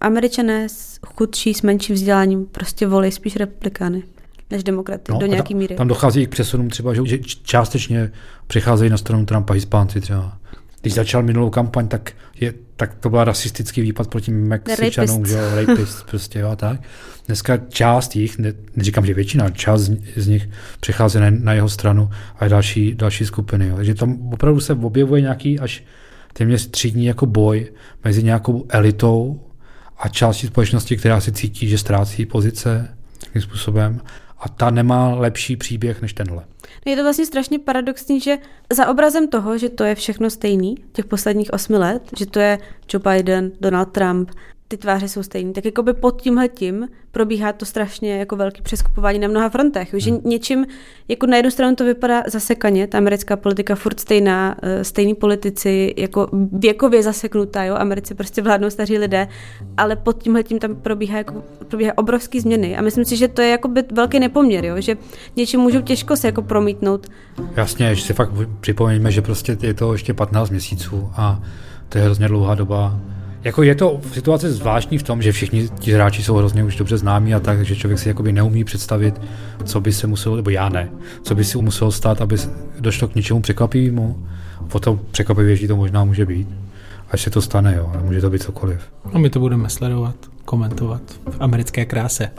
[0.00, 4.02] američané s chudší, s menším vzděláním prostě volí spíš republikány
[4.50, 5.74] než demokraty no, do nějaký míry.
[5.74, 8.12] Tam dochází k přesunům třeba, že částečně
[8.46, 10.38] přicházejí na stranu Trumpa Hispánci třeba.
[10.80, 15.40] Když začal minulou kampaň, tak, je, tak to byl rasistický výpad proti Mexičanům, že jo,
[15.66, 16.80] rapist prostě, jo, tak.
[17.26, 20.48] Dneska část jich, ne, neříkám, že většina, část z, z nich
[20.80, 23.68] přechází na, na jeho stranu a je další, další skupiny.
[23.68, 23.76] Jo.
[23.76, 25.84] Takže tam opravdu se objevuje nějaký až
[26.32, 27.72] téměř třídní jako boj
[28.04, 29.40] mezi nějakou elitou
[29.98, 34.00] a částí společnosti, která si cítí, že ztrácí pozice takovým způsobem
[34.38, 36.44] a ta nemá lepší příběh než tenhle.
[36.84, 38.36] Je to vlastně strašně paradoxní, že
[38.72, 42.58] za obrazem toho, že to je všechno stejný těch posledních osmi let, že to je
[42.92, 44.30] Joe Biden, Donald Trump,
[44.68, 49.18] ty tváře jsou stejné, tak jako by pod tímhletím probíhá to strašně jako velký přeskupování
[49.18, 49.94] na mnoha frontech.
[49.96, 50.20] Že hmm.
[50.24, 50.66] něčím,
[51.08, 55.94] jako na jednu stranu to vypadá zasekaně, ta americká politika furt stejná, eh, stejní politici,
[55.96, 59.28] jako věkově zaseknutá, jo, Americe prostě vládnou staří lidé,
[59.76, 63.48] ale pod tímhletím tam probíhá, jako, probíhá obrovský změny a myslím si, že to je
[63.48, 64.96] jako by velký nepoměr, jo, že
[65.36, 67.06] něčím můžou těžko se jako promítnout.
[67.56, 71.42] Jasně, že si fakt připomeňme, že prostě je to ještě 15 měsíců a
[71.88, 73.00] to je hrozně dlouhá doba
[73.48, 76.98] jako je to situace zvláštní v tom, že všichni ti hráči jsou hrozně už dobře
[76.98, 79.20] známí a tak, že člověk si jakoby neumí představit,
[79.64, 80.90] co by se muselo, nebo já ne,
[81.22, 82.36] co by si muselo stát, aby
[82.80, 84.26] došlo k něčemu překvapivému.
[84.72, 86.48] Potom překvapivější to možná může být.
[87.10, 88.80] Až se to stane, jo, ale může to být cokoliv.
[89.12, 92.30] A my to budeme sledovat, komentovat v americké kráse.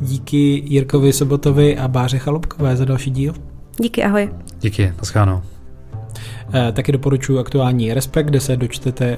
[0.00, 3.34] Díky Jirkovi Sobotovi a Báře Chalupkové za další díl.
[3.80, 4.30] Díky, ahoj.
[4.60, 5.42] Díky, nascháno.
[6.52, 9.16] Eh, taky doporučuji aktuální Respekt, kde se dočtete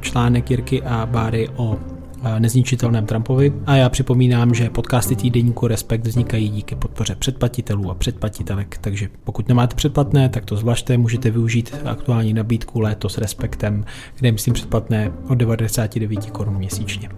[0.00, 1.76] článek Jirky a Báry o
[2.24, 3.52] eh, nezničitelném Trumpovi.
[3.66, 9.48] A já připomínám, že podcasty týdenníku Respekt vznikají díky podpoře předplatitelů a předplatitelek, takže pokud
[9.48, 13.84] nemáte předplatné, tak to zvažte, můžete využít aktuální nabídku léto s Respektem,
[14.18, 17.08] kde myslím předplatné od 99 korun měsíčně.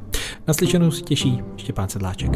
[0.49, 2.31] Naslyšenou si těší Štěpán Sedláček.